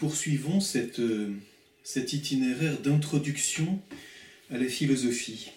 Poursuivons 0.00 0.60
euh, 0.98 1.30
cet 1.82 2.12
itinéraire 2.14 2.80
d'introduction 2.80 3.78
à 4.50 4.56
la 4.56 4.64
philosophie. 4.64 5.50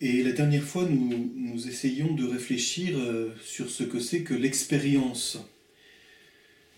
Et 0.00 0.24
la 0.24 0.32
dernière 0.32 0.64
fois, 0.64 0.88
nous, 0.88 1.68
essayons 1.68 2.12
de 2.12 2.24
réfléchir 2.26 2.98
euh, 2.98 3.28
sur 3.44 3.70
ce 3.70 3.84
que 3.84 4.00
c'est 4.00 4.22
que 4.22 4.34
l'expérience, 4.34 5.38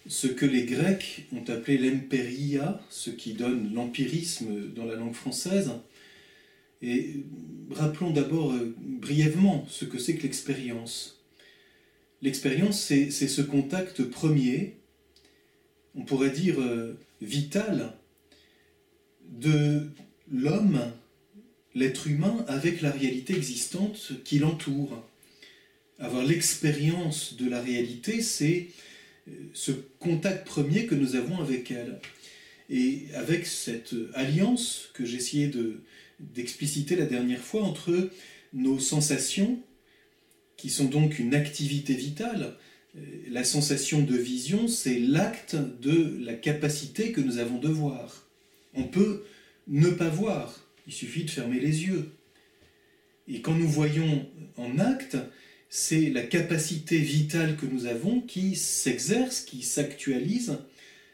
ce 0.06 0.26
que 0.26 0.44
les 0.44 0.64
Grecs 0.64 1.24
ont 1.32 1.50
appelé 1.50 1.78
l'emperia, 1.78 2.78
ce 2.90 3.08
qui 3.08 3.32
donne 3.32 3.72
l'empirisme 3.72 4.68
dans 4.74 4.84
la 4.84 4.96
langue 4.96 5.14
française. 5.14 5.70
Et 6.82 7.24
rappelons 7.70 8.10
d'abord 8.10 8.52
euh, 8.52 8.76
brièvement 8.78 9.66
ce 9.70 9.86
que 9.86 9.96
c'est 9.96 10.14
que 10.14 10.24
l'expérience. 10.24 11.24
L'expérience, 12.20 12.78
c'est 12.78 13.10
ce 13.10 13.40
contact 13.40 14.02
premier, 14.02 14.76
on 15.94 16.02
pourrait 16.02 16.30
dire 16.30 16.60
euh, 16.60 16.98
vital, 17.20 17.92
de 19.28 19.88
l'homme, 20.30 20.80
l'être 21.74 22.06
humain, 22.06 22.44
avec 22.48 22.82
la 22.82 22.90
réalité 22.90 23.34
existante 23.34 24.12
qui 24.24 24.38
l'entoure. 24.38 25.06
Avoir 25.98 26.24
l'expérience 26.24 27.36
de 27.36 27.48
la 27.48 27.60
réalité, 27.60 28.22
c'est 28.22 28.68
euh, 29.28 29.32
ce 29.54 29.72
contact 29.98 30.46
premier 30.46 30.86
que 30.86 30.94
nous 30.94 31.16
avons 31.16 31.40
avec 31.40 31.70
elle. 31.70 32.00
Et 32.70 33.06
avec 33.14 33.46
cette 33.46 33.94
alliance 34.14 34.88
que 34.94 35.04
j'essayais 35.04 35.50
d'expliciter 36.20 36.96
la 36.96 37.04
dernière 37.04 37.42
fois 37.42 37.62
entre 37.62 38.10
nos 38.54 38.78
sensations, 38.78 39.60
qui 40.56 40.70
sont 40.70 40.84
donc 40.84 41.18
une 41.18 41.34
activité 41.34 41.92
vitale. 41.92 42.54
Euh, 42.96 43.00
la 43.30 43.44
sensation 43.44 44.02
de 44.02 44.16
vision, 44.16 44.68
c'est 44.68 44.98
l'acte 44.98 45.56
de 45.56 46.18
la 46.24 46.34
capacité 46.34 47.12
que 47.12 47.20
nous 47.20 47.38
avons 47.38 47.58
de 47.58 47.68
voir. 47.68 48.26
On 48.74 48.84
peut 48.84 49.24
ne 49.68 49.88
pas 49.90 50.08
voir, 50.08 50.66
il 50.86 50.92
suffit 50.92 51.24
de 51.24 51.30
fermer 51.30 51.60
les 51.60 51.84
yeux. 51.84 52.10
Et 53.28 53.40
quand 53.40 53.54
nous 53.54 53.68
voyons 53.68 54.28
en 54.56 54.78
acte, 54.78 55.16
c'est 55.70 56.10
la 56.10 56.22
capacité 56.22 56.98
vitale 56.98 57.56
que 57.56 57.66
nous 57.66 57.86
avons 57.86 58.20
qui 58.20 58.56
s'exerce, 58.56 59.40
qui 59.40 59.62
s'actualise 59.62 60.58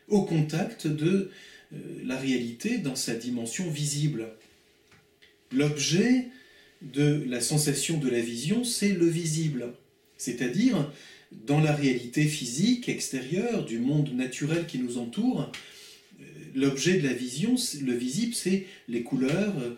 au 0.08 0.22
contact 0.22 0.86
de 0.86 1.30
euh, 1.72 1.76
la 2.04 2.16
réalité 2.16 2.78
dans 2.78 2.96
sa 2.96 3.14
dimension 3.14 3.70
visible. 3.70 4.30
L'objet 5.52 6.26
de 6.82 7.24
la 7.28 7.40
sensation 7.40 7.98
de 7.98 8.08
la 8.08 8.20
vision, 8.20 8.64
c'est 8.64 8.92
le 8.92 9.06
visible. 9.06 9.74
C'est-à-dire, 10.16 10.90
dans 11.32 11.60
la 11.60 11.74
réalité 11.74 12.24
physique 12.24 12.88
extérieure 12.88 13.64
du 13.64 13.78
monde 13.78 14.12
naturel 14.14 14.66
qui 14.66 14.78
nous 14.78 14.98
entoure, 14.98 15.50
euh, 16.20 16.24
l'objet 16.54 16.98
de 16.98 17.06
la 17.06 17.12
vision, 17.12 17.56
le 17.82 17.94
visible, 17.94 18.34
c'est 18.34 18.66
les 18.88 19.02
couleurs 19.02 19.54
euh, 19.58 19.74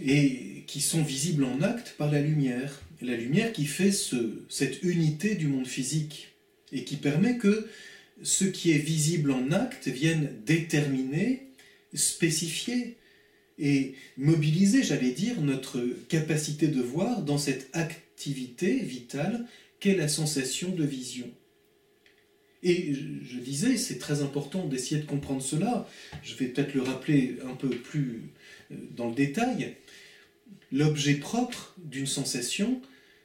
et 0.00 0.64
qui 0.66 0.80
sont 0.80 1.02
visibles 1.02 1.44
en 1.44 1.60
acte 1.62 1.94
par 1.98 2.10
la 2.10 2.20
lumière. 2.20 2.82
La 3.00 3.16
lumière 3.16 3.52
qui 3.52 3.66
fait 3.66 3.92
ce, 3.92 4.42
cette 4.48 4.82
unité 4.82 5.34
du 5.34 5.46
monde 5.48 5.66
physique 5.66 6.28
et 6.72 6.84
qui 6.84 6.96
permet 6.96 7.38
que 7.38 7.68
ce 8.22 8.44
qui 8.44 8.72
est 8.72 8.78
visible 8.78 9.30
en 9.30 9.52
acte 9.52 9.88
vienne 9.88 10.30
déterminer, 10.44 11.46
spécifier 11.94 12.96
et 13.58 13.94
mobiliser, 14.16 14.82
j'allais 14.82 15.10
dire, 15.10 15.40
notre 15.40 15.80
capacité 16.08 16.68
de 16.68 16.80
voir 16.80 17.22
dans 17.22 17.38
cette 17.38 17.68
activité 17.72 18.78
vitale 18.78 19.46
qu'est 19.80 19.96
la 19.96 20.08
sensation 20.08 20.70
de 20.70 20.84
vision. 20.84 21.30
Et 22.62 22.92
je 22.92 23.38
disais, 23.38 23.76
c'est 23.76 23.98
très 23.98 24.20
important 24.22 24.66
d'essayer 24.66 25.00
de 25.00 25.06
comprendre 25.06 25.42
cela. 25.42 25.88
Je 26.22 26.34
vais 26.34 26.46
peut-être 26.46 26.74
le 26.74 26.82
rappeler 26.82 27.36
un 27.48 27.54
peu 27.54 27.70
plus 27.70 28.32
euh, 28.72 28.76
dans 28.96 29.08
le 29.08 29.14
détail. 29.14 29.76
L'objet 30.72 31.14
propre 31.14 31.74
d'une 31.78 32.06
sensation, 32.06 32.82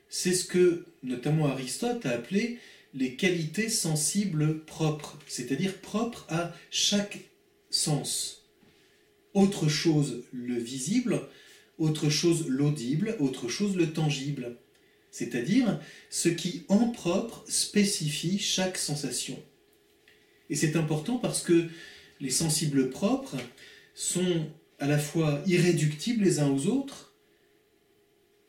c'est 0.10 0.34
ce 0.34 0.46
que 0.46 0.86
notamment 1.02 1.48
Aristote 1.48 2.06
a 2.06 2.12
appelé 2.12 2.60
les 2.94 3.16
qualités 3.16 3.70
sensibles 3.70 4.64
propres, 4.66 5.18
c'est-à-dire 5.28 5.78
propres 5.82 6.28
à 6.30 6.54
chaque 6.70 7.20
sens 7.72 8.44
autre 9.34 9.68
chose 9.68 10.24
le 10.32 10.56
visible, 10.56 11.22
autre 11.78 12.10
chose 12.10 12.48
l'audible, 12.48 13.16
autre 13.20 13.48
chose 13.48 13.76
le 13.76 13.92
tangible, 13.92 14.58
c'est-à-dire 15.14 15.80
ce 16.10 16.28
qui 16.28 16.66
en 16.70 16.90
propre 16.90 17.46
spécifie 17.48 18.40
chaque 18.40 18.78
sensation. 18.78 19.40
Et 20.50 20.56
c'est 20.56 20.76
important 20.76 21.18
parce 21.20 21.44
que 21.44 21.68
les 22.20 22.32
sensibles 22.32 22.90
propres 22.90 23.38
sont 23.94 24.48
à 24.80 24.88
la 24.88 24.98
fois 24.98 25.44
irréductibles 25.46 26.24
les 26.24 26.40
uns 26.40 26.50
aux 26.50 26.66
autres 26.66 27.14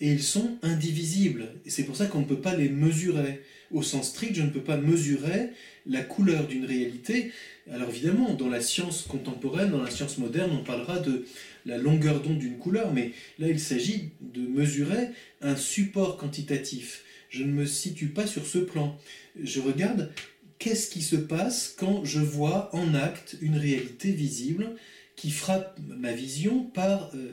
et 0.01 0.11
ils 0.11 0.23
sont 0.23 0.57
indivisibles. 0.63 1.53
Et 1.67 1.71
c'est 1.71 1.85
pour 1.85 1.97
ça 1.97 2.07
qu'on 2.07 2.21
ne 2.21 2.25
peut 2.25 2.41
pas 2.41 2.57
les 2.57 2.71
mesurer. 2.71 3.43
Au 3.71 3.83
sens 3.83 4.09
strict, 4.09 4.35
je 4.35 4.43
ne 4.43 4.51
peux 4.51 4.63
pas 4.63 4.79
mesurer 4.79 5.51
la 5.85 6.03
couleur 6.03 6.47
d'une 6.47 6.65
réalité 6.65 7.33
alors 7.73 7.89
évidemment, 7.89 8.35
dans 8.35 8.49
la 8.49 8.61
science 8.61 9.03
contemporaine, 9.09 9.71
dans 9.71 9.83
la 9.83 9.91
science 9.91 10.19
moderne, 10.19 10.51
on 10.53 10.65
parlera 10.65 10.99
de 10.99 11.25
la 11.67 11.79
longueur 11.79 12.21
d'onde 12.21 12.39
d'une 12.39 12.59
couleur, 12.59 12.93
mais 12.93 13.13
là 13.39 13.49
il 13.49 13.61
s'agit 13.61 14.11
de 14.21 14.41
mesurer 14.41 15.09
un 15.41 15.57
support 15.57 16.17
quantitatif. 16.17 17.05
Je 17.31 17.43
ne 17.43 17.53
me 17.53 17.67
situe 17.67 18.09
pas 18.09 18.27
sur 18.27 18.47
ce 18.47 18.59
plan. 18.59 18.99
Je 19.43 19.61
regarde 19.61 20.13
qu'est-ce 20.59 20.89
qui 20.91 21.03
se 21.03 21.17
passe 21.17 21.75
quand 21.77 22.05
je 22.05 22.21
vois 22.21 22.75
en 22.75 22.95
acte 22.95 23.37
une 23.41 23.57
réalité 23.57 24.13
visible 24.13 24.77
qui 25.17 25.31
frappe 25.31 25.79
ma 25.87 26.13
vision 26.13 26.65
par 26.65 27.11
euh, 27.15 27.29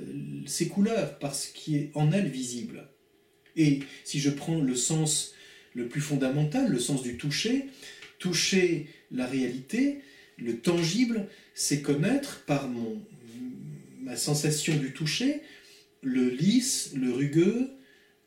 ses 0.46 0.68
couleurs, 0.68 1.18
par 1.20 1.34
ce 1.36 1.52
qui 1.52 1.78
est 1.78 1.92
en 1.96 2.12
elle 2.12 2.28
visible. 2.28 2.88
Et 3.56 3.80
si 4.04 4.20
je 4.20 4.30
prends 4.30 4.62
le 4.62 4.76
sens 4.76 5.34
le 5.74 5.88
plus 5.88 6.02
fondamental, 6.02 6.70
le 6.70 6.80
sens 6.80 7.02
du 7.02 7.18
toucher, 7.18 7.68
toucher 8.20 8.88
la 9.12 9.26
réalité, 9.26 10.02
le 10.38 10.58
tangible, 10.58 11.28
c'est 11.54 11.82
connaître 11.82 12.44
par 12.46 12.68
mon, 12.68 13.02
ma 14.12 14.18
sensation 14.18 14.76
du 14.76 14.92
toucher 14.92 15.42
le 16.02 16.28
lisse, 16.28 16.92
le 16.96 17.14
rugueux, 17.14 17.70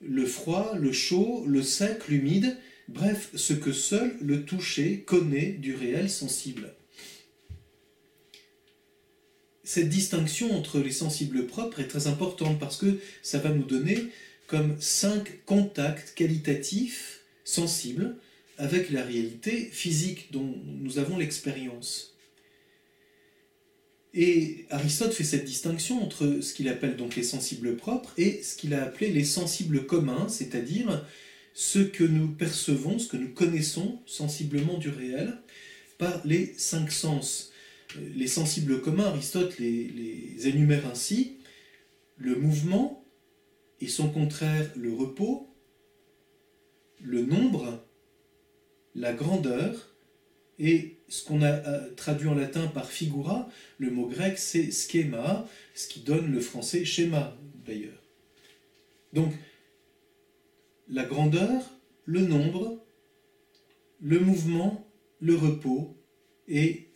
le 0.01 0.25
froid, 0.25 0.75
le 0.79 0.93
chaud, 0.93 1.45
le 1.47 1.63
sec, 1.63 2.09
l'humide, 2.09 2.57
bref, 2.89 3.29
ce 3.35 3.53
que 3.53 3.73
seul 3.73 4.17
le 4.23 4.47
toucher 4.47 5.01
connaît 5.01 5.53
du 5.53 5.75
réel 5.75 6.09
sensible. 6.09 6.73
Cette 9.63 9.91
distinction 9.91 10.57
entre 10.57 10.79
les 10.79 10.91
sensibles 10.91 11.47
propres 11.47 11.81
est 11.81 11.89
très 11.89 12.07
importante 12.07 12.59
parce 12.59 12.79
que 12.79 12.99
ça 13.23 13.39
va 13.39 13.51
nous 13.51 13.65
donner 13.65 14.07
comme 14.47 14.81
cinq 14.81 15.45
contacts 15.45 16.15
qualitatifs 16.15 17.21
sensibles 17.45 18.17
avec 18.57 18.89
la 18.89 19.05
réalité 19.05 19.67
physique 19.71 20.33
dont 20.33 20.55
nous 20.65 20.99
avons 20.99 21.19
l'expérience. 21.19 22.14
Et 24.15 24.67
Aristote 24.71 25.13
fait 25.13 25.25
cette 25.25 25.45
distinction 25.45 26.01
entre 26.01 26.41
ce 26.41 26.55
qu'il 26.55 26.69
appelle 26.69 26.97
donc 26.97 27.17
les 27.17 27.25
sensibles 27.25 27.77
propres 27.77 28.13
et 28.17 28.43
ce 28.45 28.57
qu'il 28.57 28.73
a 28.73 28.85
appelé 28.85 29.11
les 29.11 29.25
sensibles 29.25 29.87
communs, 29.87 30.29
c'est-à-dire 30.29 31.05
ce 31.53 31.81
que 31.81 32.05
nous 32.05 32.29
percevons, 32.29 33.01
ce 33.01 33.09
que 33.09 33.17
nous 33.17 33.33
connaissons 33.33 34.01
sensiblement 34.07 34.79
du 34.79 34.89
réel 34.89 35.39
par 35.99 36.25
les 36.25 36.55
cinq 36.57 36.93
sens. 36.93 37.51
Les 38.15 38.29
sensibles 38.29 38.81
communs, 38.81 39.07
Aristote 39.07 39.59
les, 39.59 39.89
les 39.89 40.49
énumère 40.49 40.87
ainsi 40.87 41.39
le 42.17 42.37
mouvement 42.37 43.05
et 43.81 43.89
son 43.89 44.09
contraire 44.09 44.71
le 44.77 44.93
repos, 44.93 45.53
le 47.01 47.23
nombre, 47.23 47.85
la 48.95 49.13
grandeur 49.13 49.97
et 50.61 50.94
ce 51.15 51.25
qu'on 51.25 51.43
a 51.43 51.53
euh, 51.53 51.95
traduit 51.95 52.27
en 52.27 52.35
latin 52.35 52.67
par 52.67 52.91
figura, 52.91 53.49
le 53.79 53.93
mot 53.93 54.09
grec 54.09 54.37
c'est 54.37 54.73
schema, 54.73 55.47
ce 55.73 55.87
qui 55.87 56.01
donne 56.01 56.33
le 56.33 56.41
français 56.41 56.85
schéma 56.85 57.37
d'ailleurs. 57.65 58.03
Donc, 59.13 59.33
la 60.89 61.05
grandeur, 61.05 61.63
le 62.05 62.23
nombre, 62.23 62.85
le 64.03 64.19
mouvement, 64.19 64.85
le 65.21 65.37
repos 65.37 65.97
et 66.49 66.89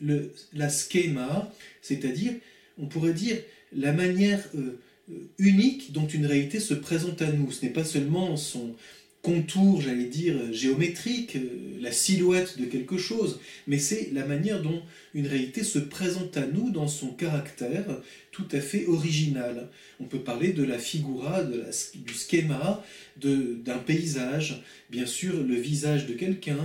la 0.53 0.69
schéma, 0.69 1.53
c'est-à-dire, 1.81 2.33
on 2.77 2.87
pourrait 2.87 3.15
dire, 3.15 3.37
la 3.73 3.93
manière 3.93 4.45
euh, 4.57 4.81
euh, 5.11 5.31
unique 5.39 5.93
dont 5.93 6.09
une 6.09 6.27
réalité 6.27 6.59
se 6.59 6.75
présente 6.75 7.23
à 7.23 7.31
nous. 7.31 7.53
Ce 7.53 7.65
n'est 7.65 7.73
pas 7.73 7.85
seulement 7.85 8.37
son, 8.37 8.75
contour, 9.23 9.81
j'allais 9.81 10.07
dire, 10.07 10.53
géométrique, 10.53 11.37
euh, 11.37 11.79
la 11.81 11.93
silhouette 11.93 12.59
de 12.59 12.65
quelque 12.65 12.99
chose, 12.99 13.41
mais 13.67 13.79
c'est 13.79 14.11
la 14.13 14.25
manière 14.25 14.63
dont 14.63 14.83
une 15.15 15.27
réalité 15.27 15.65
se 15.65 15.79
présente 15.79 16.37
à 16.37 16.47
nous 16.47 16.71
dans 16.71 16.89
son 16.89 17.09
caractère 17.09 17.85
tout 18.31 18.47
à 18.53 18.61
fait 18.61 18.87
original. 18.87 19.69
On 20.01 20.05
peut 20.05 20.21
parler 20.21 20.53
de 20.53 20.63
la 20.63 20.79
figura, 20.79 21.43
du 21.43 22.15
schéma, 22.15 22.85
d'un 23.17 23.79
paysage, 23.79 24.63
bien 24.91 25.07
sûr 25.07 25.43
le 25.43 25.55
visage 25.55 26.07
de 26.07 26.15
quelqu'un, 26.15 26.59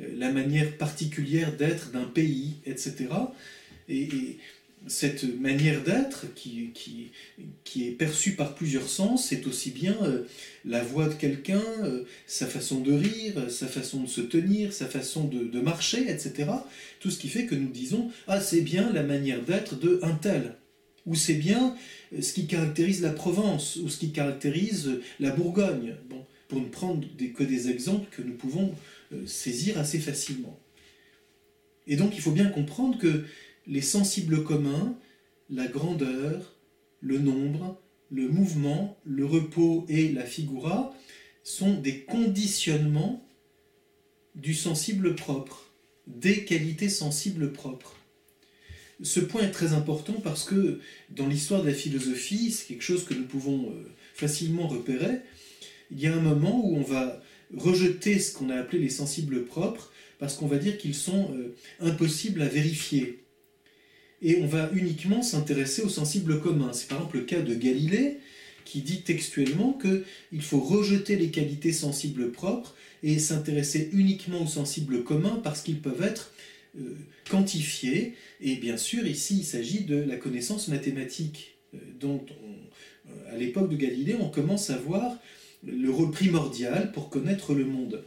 euh, 0.00 0.08
la 0.16 0.32
manière 0.32 0.76
particulière 0.76 1.56
d'être 1.56 1.92
d'un 1.92 2.04
pays, 2.04 2.54
etc. 2.66 3.06
et 3.88 4.08
cette 4.86 5.24
manière 5.40 5.82
d'être 5.82 6.32
qui, 6.34 6.70
qui, 7.64 7.88
est 7.88 7.92
perçue 7.92 8.32
par 8.32 8.54
plusieurs 8.54 8.88
sens, 8.88 9.28
c'est 9.28 9.46
aussi 9.46 9.70
bien 9.70 9.96
euh, 10.02 10.24
la 10.66 10.82
voix 10.82 11.08
de 11.08 11.14
quelqu'un, 11.14 11.62
euh, 11.84 12.04
sa 12.26 12.46
façon 12.46 12.80
de 12.80 12.92
rire, 12.92 13.50
sa 13.50 13.68
façon 13.68 14.02
de 14.02 14.08
se 14.08 14.20
tenir, 14.20 14.72
sa 14.72 14.86
façon 14.86 15.24
de, 15.24 15.60
marcher, 15.60 16.10
etc. 16.10 16.50
Tout 17.00 17.10
ce 17.10 17.18
qui 17.18 17.28
fait 17.28 17.46
que 17.46 17.54
nous 17.54 17.70
disons 17.70 18.10
Ah, 18.26 18.40
c'est 18.40 18.60
bien 18.60 18.92
la 18.92 19.02
manière 19.02 19.42
d'être 19.42 19.78
de 19.78 20.00
un 20.02 20.14
tel, 20.14 20.56
ou 21.06 21.14
c'est 21.14 21.34
bien 21.34 21.76
euh, 22.12 22.20
ce 22.20 22.32
qui 22.32 22.46
caractérise 22.46 23.00
la 23.00 23.12
Provence, 23.12 23.76
ou 23.76 23.88
ce 23.88 23.98
qui 23.98 24.10
caractérise 24.10 25.00
la 25.20 25.30
Bourgogne. 25.30 25.94
Bon, 26.10 26.26
pour 26.48 26.60
ne 26.60 26.68
prendre 26.68 27.06
que 27.34 27.44
des 27.44 27.70
exemples 27.70 28.08
que 28.10 28.22
nous 28.22 28.34
pouvons 28.34 28.72
saisir 29.26 29.78
assez 29.78 29.98
facilement. 29.98 30.60
Et 31.88 31.96
donc 31.96 32.14
il 32.14 32.20
faut 32.20 32.30
bien 32.30 32.48
comprendre 32.48 32.98
que 32.98 33.24
les 33.66 33.80
sensibles 33.80 34.44
communs, 34.44 34.96
la 35.50 35.66
grandeur, 35.66 36.54
le 37.00 37.18
nombre, 37.18 37.80
le 38.10 38.28
mouvement, 38.28 38.96
le 39.04 39.24
repos 39.24 39.84
et 39.88 40.12
la 40.12 40.24
figura 40.24 40.94
sont 41.42 41.74
des 41.74 42.00
conditionnements 42.00 43.26
du 44.34 44.54
sensible 44.54 45.14
propre, 45.14 45.70
des 46.06 46.44
qualités 46.44 46.88
sensibles 46.88 47.52
propres. 47.52 47.96
Ce 49.02 49.20
point 49.20 49.42
est 49.42 49.50
très 49.50 49.72
important 49.72 50.14
parce 50.24 50.44
que 50.44 50.80
dans 51.10 51.26
l'histoire 51.26 51.62
de 51.62 51.68
la 51.68 51.74
philosophie, 51.74 52.50
c'est 52.50 52.66
quelque 52.66 52.82
chose 52.82 53.04
que 53.04 53.14
nous 53.14 53.26
pouvons 53.26 53.70
euh, 53.70 53.86
facilement 54.14 54.68
repérer, 54.68 55.20
il 55.90 56.00
y 56.00 56.06
a 56.06 56.14
un 56.14 56.20
moment 56.20 56.64
où 56.64 56.76
on 56.76 56.82
va 56.82 57.22
rejeter 57.54 58.18
ce 58.18 58.32
qu'on 58.32 58.50
a 58.50 58.56
appelé 58.56 58.78
les 58.78 58.88
sensibles 58.88 59.44
propres 59.44 59.92
parce 60.18 60.34
qu'on 60.34 60.46
va 60.46 60.56
dire 60.56 60.78
qu'ils 60.78 60.94
sont 60.94 61.30
euh, 61.34 61.54
impossibles 61.80 62.42
à 62.42 62.48
vérifier 62.48 63.25
et 64.22 64.38
on 64.42 64.46
va 64.46 64.70
uniquement 64.72 65.22
s'intéresser 65.22 65.82
aux 65.82 65.88
sensibles 65.88 66.40
communs. 66.40 66.72
C'est 66.72 66.88
par 66.88 66.98
exemple 66.98 67.18
le 67.18 67.24
cas 67.24 67.42
de 67.42 67.54
Galilée, 67.54 68.18
qui 68.64 68.80
dit 68.80 69.02
textuellement 69.02 69.72
qu'il 69.72 70.42
faut 70.42 70.60
rejeter 70.60 71.16
les 71.16 71.30
qualités 71.30 71.72
sensibles 71.72 72.32
propres 72.32 72.74
et 73.02 73.18
s'intéresser 73.18 73.90
uniquement 73.92 74.42
aux 74.42 74.48
sensibles 74.48 75.04
communs 75.04 75.40
parce 75.42 75.62
qu'ils 75.62 75.80
peuvent 75.80 76.02
être 76.02 76.32
euh, 76.78 76.96
quantifiés. 77.30 78.14
Et 78.40 78.56
bien 78.56 78.76
sûr, 78.76 79.06
ici, 79.06 79.38
il 79.38 79.44
s'agit 79.44 79.84
de 79.84 79.96
la 79.96 80.16
connaissance 80.16 80.68
mathématique, 80.68 81.58
euh, 81.74 81.78
dont 82.00 82.24
euh, 83.06 83.34
à 83.34 83.36
l'époque 83.36 83.70
de 83.70 83.76
Galilée, 83.76 84.16
on 84.20 84.28
commence 84.28 84.70
à 84.70 84.76
voir 84.76 85.16
le 85.64 85.90
rôle 85.90 86.10
primordial 86.10 86.92
pour 86.92 87.08
connaître 87.08 87.54
le 87.54 87.64
monde. 87.64 88.02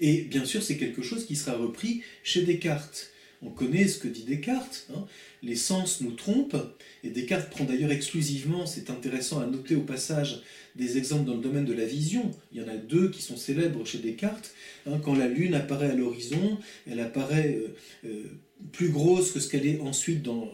Et 0.00 0.22
bien 0.22 0.44
sûr, 0.44 0.62
c'est 0.62 0.76
quelque 0.76 1.02
chose 1.02 1.26
qui 1.26 1.36
sera 1.36 1.56
repris 1.56 2.02
chez 2.22 2.42
Descartes. 2.42 3.12
On 3.44 3.50
connaît 3.50 3.86
ce 3.86 3.98
que 3.98 4.08
dit 4.08 4.24
Descartes. 4.24 4.86
Hein. 4.94 5.04
Les 5.42 5.56
sens 5.56 6.00
nous 6.00 6.12
trompent. 6.12 6.56
Et 7.02 7.10
Descartes 7.10 7.50
prend 7.50 7.64
d'ailleurs 7.64 7.92
exclusivement, 7.92 8.66
c'est 8.66 8.90
intéressant 8.90 9.40
à 9.40 9.46
noter 9.46 9.76
au 9.76 9.82
passage, 9.82 10.42
des 10.76 10.96
exemples 10.96 11.26
dans 11.26 11.34
le 11.34 11.42
domaine 11.42 11.66
de 11.66 11.74
la 11.74 11.84
vision. 11.84 12.30
Il 12.52 12.60
y 12.60 12.64
en 12.64 12.68
a 12.68 12.76
deux 12.76 13.10
qui 13.10 13.22
sont 13.22 13.36
célèbres 13.36 13.84
chez 13.84 13.98
Descartes. 13.98 14.54
Hein. 14.86 14.98
quand 15.04 15.14
la 15.14 15.28
Lune 15.28 15.54
apparaît 15.54 15.90
à 15.90 15.94
l'horizon, 15.94 16.58
elle 16.90 17.00
apparaît 17.00 17.58
euh, 17.58 18.08
euh, 18.08 18.24
plus 18.72 18.88
grosse 18.88 19.32
que 19.32 19.40
ce 19.40 19.48
qu'elle 19.48 19.66
est 19.66 19.80
ensuite 19.80 20.22
dans, 20.22 20.50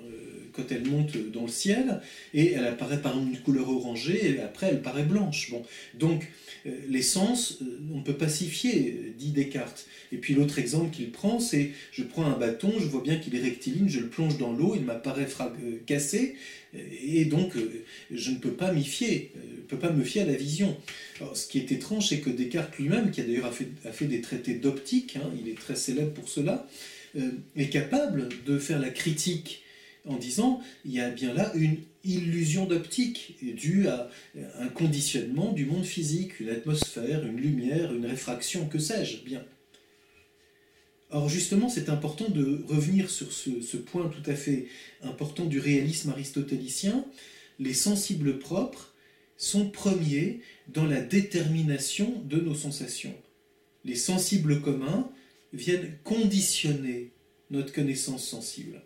quand 0.61 0.75
elle 0.75 0.87
monte 0.87 1.17
dans 1.33 1.43
le 1.43 1.49
ciel, 1.49 2.01
et 2.35 2.53
elle 2.53 2.67
apparaît 2.67 3.01
par 3.01 3.19
une 3.19 3.39
couleur 3.39 3.69
orangée, 3.69 4.31
et 4.31 4.41
après 4.41 4.69
elle 4.69 4.83
paraît 4.83 5.05
blanche. 5.05 5.51
Bon. 5.51 5.63
Donc 5.95 6.29
les 6.89 7.03
sens, 7.03 7.61
on 7.95 8.03
peut 8.03 8.15
pacifier, 8.15 9.15
dit 9.17 9.31
Descartes. 9.31 9.87
Et 10.13 10.17
puis 10.17 10.35
l'autre 10.35 10.59
exemple 10.59 10.95
qu'il 10.95 11.11
prend, 11.11 11.39
c'est 11.39 11.71
je 11.93 12.03
prends 12.03 12.27
un 12.27 12.37
bâton, 12.37 12.73
je 12.79 12.87
vois 12.87 13.03
bien 13.03 13.17
qu'il 13.17 13.35
est 13.37 13.41
rectiligne, 13.41 13.89
je 13.89 14.01
le 14.01 14.09
plonge 14.09 14.39
dans 14.39 14.53
l'eau, 14.53 14.75
il 14.75 14.83
m'apparaît 14.83 15.29
euh, 15.41 15.79
cassé, 15.87 16.37
et 16.75 17.25
donc 17.25 17.57
euh, 17.57 17.85
je 18.11 18.31
ne 18.31 18.37
peux 18.37 18.53
pas 18.53 18.73
m'y 18.73 18.85
fier, 18.85 19.31
euh, 19.37 19.41
je 19.51 19.57
ne 19.57 19.67
peux 19.67 19.79
pas 19.79 19.93
me 19.93 20.03
fier 20.03 20.23
à 20.23 20.27
la 20.27 20.35
vision. 20.35 20.77
Alors, 21.21 21.37
ce 21.37 21.47
qui 21.47 21.59
est 21.59 21.71
étrange, 21.71 22.09
c'est 22.09 22.21
que 22.21 22.31
Descartes 22.31 22.77
lui-même, 22.79 23.11
qui 23.11 23.21
a 23.21 23.25
d'ailleurs 23.25 23.53
fait, 23.55 24.07
des 24.07 24.21
traités 24.21 24.55
d'optique, 24.55 25.17
hein, 25.17 25.31
il 25.41 25.49
est 25.49 25.59
très 25.59 25.77
célèbre 25.77 26.13
pour 26.13 26.29
cela, 26.29 26.69
est 27.57 27.71
capable 27.71 28.29
de 28.47 28.59
faire 28.59 28.79
la 28.79 28.91
critique 28.91 29.63
en 30.07 30.17
disant 30.17 30.61
il 30.85 30.93
y 30.93 31.01
a 31.01 31.11
bien 31.11 31.33
là 31.35 31.53
une 31.55 31.79
illusion 32.05 32.65
d'optique 32.65 33.37
due 33.43 33.89
à 33.89 34.11
un 34.59 34.69
conditionnement 34.69 35.53
du 35.53 35.67
monde 35.67 35.85
physique, 35.85 36.41
une 36.41 36.49
atmosphère, 36.49 37.27
une 37.27 37.37
lumière, 37.37 37.93
une 37.93 38.07
réfraction, 38.07 38.67
que 38.67 38.79
sais-je 38.79 39.23
bien. 39.23 39.45
Or 41.11 41.29
justement, 41.29 41.69
c'est 41.69 41.89
important 41.89 42.29
de 42.29 42.65
revenir 42.69 43.11
sur 43.11 43.33
ce, 43.33 43.77
point 43.77 44.09
tout 44.09 44.31
à 44.31 44.35
fait 44.35 44.69
important 45.03 45.45
du 45.45 45.59
réalisme 45.59 46.11
aristotélicien. 46.11 47.05
Les 47.59 47.75
sensibles 47.75 48.39
propres 48.39 48.95
sont 49.37 49.69
premiers 49.69 50.41
dans 50.69 50.87
la 50.87 51.01
détermination 51.01 52.23
de 52.25 52.41
nos 52.41 52.55
sensations. 52.55 53.15
Les 53.85 53.97
sensibles 53.97 54.61
communs 54.61 55.11
viennent 55.53 55.97
conditionner 56.05 57.11
notre 57.51 57.73
connaissance 57.73 58.25
sensible. 58.25 58.83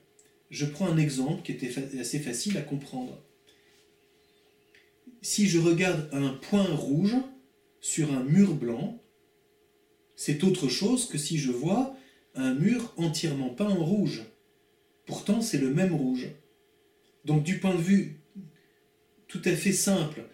Je 0.50 0.66
prends 0.66 0.88
un 0.88 0.96
exemple 0.96 1.42
qui 1.42 1.52
était 1.52 1.72
assez 1.98 2.18
facile 2.18 2.56
à 2.56 2.62
comprendre. 2.62 3.22
Si 5.22 5.48
je 5.48 5.58
regarde 5.58 6.08
un 6.12 6.30
point 6.30 6.64
rouge 6.64 7.16
sur 7.80 8.12
un 8.12 8.22
mur 8.22 8.54
blanc, 8.54 9.02
c'est 10.16 10.44
autre 10.44 10.68
chose 10.68 11.08
que 11.08 11.18
si 11.18 11.38
je 11.38 11.50
vois 11.50 11.96
un 12.34 12.54
mur 12.54 12.92
entièrement 12.96 13.50
peint 13.50 13.70
en 13.70 13.84
rouge. 13.84 14.22
Pourtant, 15.06 15.40
c'est 15.40 15.58
le 15.58 15.72
même 15.72 15.94
rouge. 15.94 16.28
Donc, 17.24 17.42
du 17.42 17.58
point 17.58 17.74
de 17.74 17.80
vue 17.80 18.20
tout 19.28 19.42
à 19.44 19.56
fait 19.56 19.72
simple, 19.72 20.24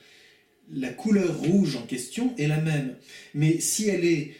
la 0.71 0.93
couleur 0.93 1.39
rouge 1.39 1.77
en 1.77 1.87
question 1.87 2.35
est 2.37 2.47
la 2.47 2.61
même. 2.61 2.97
Mais 3.35 3.59
si 3.61 3.89
elle 3.89 4.05
est 4.05 4.35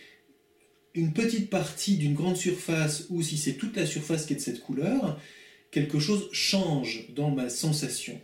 une 0.95 1.13
petite 1.13 1.51
partie 1.51 1.97
d'une 1.97 2.15
grande 2.15 2.37
surface 2.37 3.07
ou 3.11 3.23
si 3.23 3.37
c'est 3.37 3.55
toute 3.55 3.77
la 3.77 3.87
surface 3.87 4.27
qui 4.27 4.35
est 4.35 4.37
de 4.37 4.41
cette 4.41 4.61
couleur, 4.61 5.21
quelque 5.71 5.99
chose 5.99 6.29
change 6.33 7.07
dans 7.15 7.31
ma 7.31 7.49
sensation. 7.49 8.21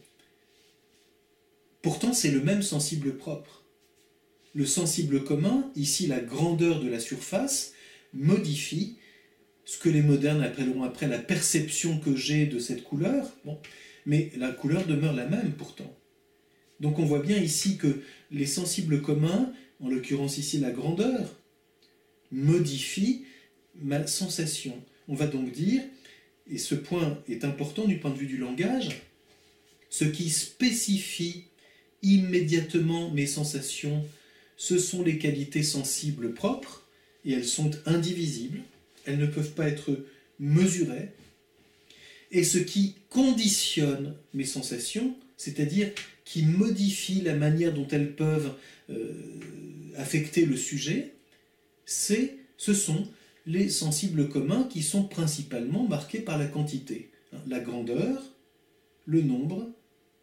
Pourtant, 1.83 2.13
c'est 2.13 2.31
le 2.31 2.41
même 2.41 2.63
sensible 2.63 3.17
propre. 3.17 3.65
Le 4.55 4.67
sensible 4.67 5.23
commun, 5.23 5.71
ici 5.77 6.07
la 6.07 6.21
grandeur 6.21 6.81
de 6.81 6.89
la 6.89 6.99
surface, 6.99 7.73
modifie 8.13 8.97
ce 9.65 9.79
que 9.79 9.89
les 9.89 10.03
modernes 10.03 10.43
appelleront 10.43 10.85
après 10.85 11.09
la 11.09 11.19
perception 11.19 11.99
que 11.99 12.17
j'ai 12.17 12.47
de 12.47 12.59
cette 12.59 12.85
couleur, 12.85 13.31
mais 14.07 14.33
la 14.37 14.51
couleur 14.51 14.87
demeure 14.87 15.13
la 15.13 15.27
même 15.27 15.53
pourtant. 15.53 15.95
Donc 16.81 16.99
on 16.99 17.05
voit 17.05 17.23
bien 17.23 17.37
ici 17.37 17.77
que 17.77 18.03
les 18.31 18.47
sensibles 18.47 19.03
communs, 19.03 19.53
en 19.81 19.89
l'occurrence 19.89 20.39
ici 20.39 20.59
la 20.59 20.71
grandeur, 20.71 21.37
modifient 22.31 23.25
ma 23.75 24.07
sensation. 24.07 24.83
On 25.09 25.15
va 25.15 25.27
donc 25.27 25.53
dire, 25.53 25.83
et 26.51 26.59
ce 26.59 26.75
point 26.75 27.19
est 27.29 27.45
important 27.45 27.85
du 27.85 27.99
point 27.99 28.11
de 28.11 28.19
vue 28.19 28.27
du 28.27 28.39
langage, 28.39 29.03
ce 29.91 30.05
qui 30.05 30.31
spécifie 30.31 31.45
immédiatement 32.03 33.11
mes 33.11 33.27
sensations, 33.27 34.05
ce 34.57 34.79
sont 34.79 35.03
les 35.03 35.19
qualités 35.19 35.63
sensibles 35.63 36.35
propres, 36.35 36.87
et 37.25 37.33
elles 37.33 37.47
sont 37.47 37.71
indivisibles 37.87 38.61
elles 39.07 39.19
ne 39.19 39.27
peuvent 39.27 39.53
pas 39.53 39.69
être 39.69 39.97
mesurées. 40.39 41.09
Et 42.33 42.45
ce 42.45 42.59
qui 42.59 42.97
conditionne 43.09 44.15
mes 44.35 44.45
sensations, 44.45 45.17
c'est-à-dire 45.37 45.91
qui 46.25 46.45
modifie 46.45 47.23
la 47.23 47.35
manière 47.35 47.73
dont 47.73 47.87
elles 47.89 48.13
peuvent 48.13 48.53
euh, 48.91 49.13
affecter 49.97 50.45
le 50.45 50.57
sujet, 50.57 51.13
c'est, 51.87 52.37
ce 52.57 52.75
sont 52.75 53.07
les 53.47 53.69
sensibles 53.69 54.29
communs 54.29 54.65
qui 54.65 54.83
sont 54.83 55.05
principalement 55.05 55.87
marqués 55.87 56.21
par 56.21 56.37
la 56.37 56.47
quantité. 56.47 57.11
La 57.47 57.61
grandeur, 57.61 58.23
le 59.05 59.23
nombre, 59.23 59.71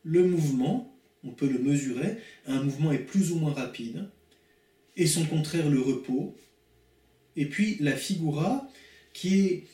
le 0.04 0.28
mouvement, 0.28 0.94
on 1.24 1.32
peut 1.32 1.50
le 1.50 1.60
mesurer, 1.60 2.18
un 2.46 2.62
mouvement 2.62 2.92
est 2.92 3.00
plus 3.00 3.32
ou 3.32 3.38
moins 3.38 3.54
rapide, 3.54 4.10
et 4.98 5.08
son 5.08 5.26
contraire 5.26 5.70
le 5.70 5.82
repos, 5.82 6.36
et 7.36 7.48
puis 7.48 7.78
la 7.80 7.96
figura, 7.96 8.68
qui 9.14 9.40
est 9.40 9.68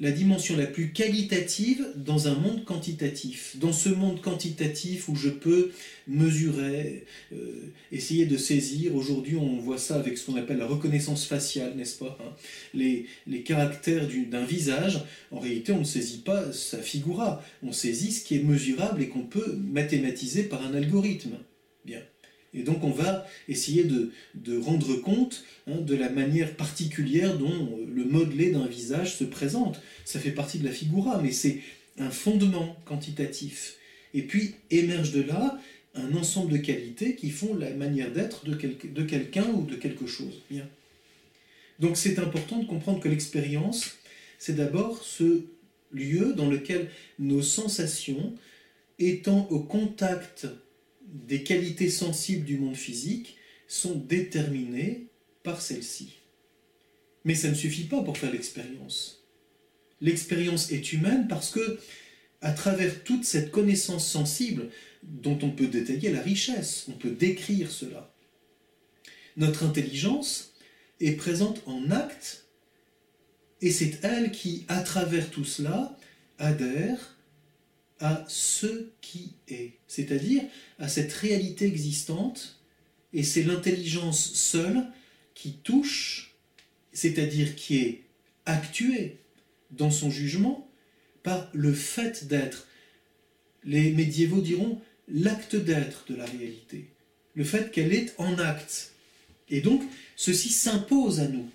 la 0.00 0.12
dimension 0.12 0.56
la 0.56 0.66
plus 0.66 0.92
qualitative 0.92 1.86
dans 1.96 2.28
un 2.28 2.34
monde 2.34 2.64
quantitatif. 2.64 3.56
Dans 3.56 3.72
ce 3.72 3.88
monde 3.88 4.20
quantitatif 4.20 5.08
où 5.08 5.16
je 5.16 5.28
peux 5.28 5.72
mesurer, 6.06 7.04
euh, 7.32 7.72
essayer 7.90 8.26
de 8.26 8.36
saisir, 8.36 8.94
aujourd'hui 8.94 9.36
on 9.36 9.58
voit 9.58 9.78
ça 9.78 9.96
avec 9.96 10.16
ce 10.16 10.26
qu'on 10.26 10.36
appelle 10.36 10.58
la 10.58 10.66
reconnaissance 10.66 11.26
faciale, 11.26 11.74
n'est-ce 11.76 11.98
pas 11.98 12.16
hein 12.20 12.32
les, 12.74 13.06
les, 13.26 13.42
caractères 13.42 14.08
d'un 14.30 14.44
visage, 14.44 15.04
en 15.30 15.40
réalité 15.40 15.72
on 15.72 15.80
ne 15.80 15.84
saisit 15.84 16.18
pas 16.18 16.52
sa 16.52 16.78
figura, 16.78 17.42
on 17.62 17.72
saisit 17.72 18.12
ce 18.12 18.24
qui 18.24 18.36
est 18.36 18.42
mesurable 18.42 19.02
et 19.02 19.08
qu'on 19.08 19.24
peut 19.24 19.56
mathématiser 19.56 20.44
par 20.44 20.64
un 20.64 20.74
algorithme. 20.74 21.38
Bien. 21.84 22.00
Et 22.54 22.62
donc 22.62 22.82
on 22.82 22.90
va 22.90 23.26
essayer 23.48 23.84
de, 23.84 24.10
rendre 24.58 24.96
compte 24.96 25.44
hein, 25.66 25.76
de 25.80 25.94
la 25.94 26.08
manière 26.08 26.56
particulière 26.56 27.36
dont 27.36 27.78
le 27.86 28.04
modelé 28.04 28.50
d'un 28.50 28.66
visage 28.66 29.16
se 29.16 29.24
présente. 29.24 29.80
Ça 30.04 30.18
fait 30.18 30.30
partie 30.30 30.58
de 30.58 30.64
la 30.64 30.72
figura, 30.72 31.20
mais 31.22 31.32
c'est 31.32 31.60
un 31.98 32.10
fondement 32.10 32.76
quantitatif. 32.84 33.76
Et 34.14 34.22
puis 34.22 34.54
émerge 34.70 35.12
de 35.12 35.22
là 35.22 35.58
un 35.94 36.14
ensemble 36.14 36.52
de 36.52 36.58
qualités 36.58 37.16
qui 37.16 37.30
font 37.30 37.54
la 37.54 37.70
manière 37.70 38.12
d'être 38.12 38.44
de, 38.46 38.54
de 38.54 39.02
quelqu'un 39.02 39.46
ou 39.48 39.66
de 39.66 39.74
quelque 39.74 40.06
chose. 40.06 40.42
Bien. 40.50 40.66
Donc 41.78 41.96
c'est 41.96 42.18
important 42.18 42.58
de 42.58 42.66
comprendre 42.66 43.00
que 43.00 43.08
l'expérience, 43.08 43.96
c'est 44.38 44.56
d'abord 44.56 45.02
ce 45.02 45.44
lieu 45.92 46.34
dans 46.34 46.48
lequel 46.48 46.90
nos 47.18 47.42
sensations, 47.42 48.34
étant 48.98 49.46
au 49.50 49.60
contact 49.60 50.46
des 51.12 51.42
qualités 51.42 51.90
sensibles 51.90 52.44
du 52.44 52.58
monde 52.58 52.76
physique 52.76 53.36
sont 53.66 53.94
déterminées 53.94 55.06
par 55.42 55.60
celles-ci. 55.60 56.14
Mais 57.24 57.34
ça 57.34 57.48
ne 57.48 57.54
suffit 57.54 57.84
pas 57.84 58.02
pour 58.02 58.16
faire 58.16 58.32
l'expérience. 58.32 59.26
L'expérience 60.00 60.70
est 60.70 60.92
humaine 60.92 61.26
parce 61.28 61.50
que, 61.50 61.78
à 62.40 62.52
travers 62.52 63.02
toute 63.02 63.24
cette 63.24 63.50
connaissance 63.50 64.08
sensible, 64.08 64.70
dont 65.02 65.38
on 65.42 65.50
peut 65.50 65.66
détailler 65.66 66.10
la 66.10 66.20
richesse, 66.20 66.86
on 66.88 66.92
peut 66.92 67.10
décrire 67.10 67.70
cela, 67.70 68.14
notre 69.36 69.64
intelligence 69.64 70.54
est 71.00 71.12
présente 71.12 71.62
en 71.66 71.90
acte, 71.90 72.46
et 73.60 73.70
c'est 73.70 73.98
elle 74.02 74.30
qui, 74.30 74.64
à 74.68 74.80
travers 74.82 75.30
tout 75.30 75.44
cela, 75.44 75.96
adhère 76.38 77.17
à 78.00 78.24
ce 78.28 78.86
qui 79.00 79.32
est, 79.48 79.72
c'est-à-dire 79.86 80.42
à 80.78 80.88
cette 80.88 81.12
réalité 81.12 81.66
existante, 81.66 82.58
et 83.12 83.22
c'est 83.22 83.42
l'intelligence 83.42 84.32
seule 84.34 84.86
qui 85.34 85.52
touche, 85.52 86.34
c'est-à-dire 86.92 87.56
qui 87.56 87.78
est 87.78 88.02
actuée 88.44 89.18
dans 89.70 89.90
son 89.90 90.10
jugement 90.10 90.68
par 91.22 91.48
le 91.52 91.72
fait 91.72 92.26
d'être. 92.26 92.66
Les 93.64 93.92
médiévaux 93.92 94.40
diront 94.40 94.80
l'acte 95.08 95.56
d'être 95.56 96.04
de 96.08 96.16
la 96.16 96.24
réalité, 96.26 96.88
le 97.34 97.44
fait 97.44 97.70
qu'elle 97.70 97.92
est 97.92 98.14
en 98.18 98.38
acte. 98.38 98.92
Et 99.48 99.60
donc, 99.60 99.82
ceci 100.16 100.50
s'impose 100.50 101.20
à 101.20 101.28
nous. 101.28 101.48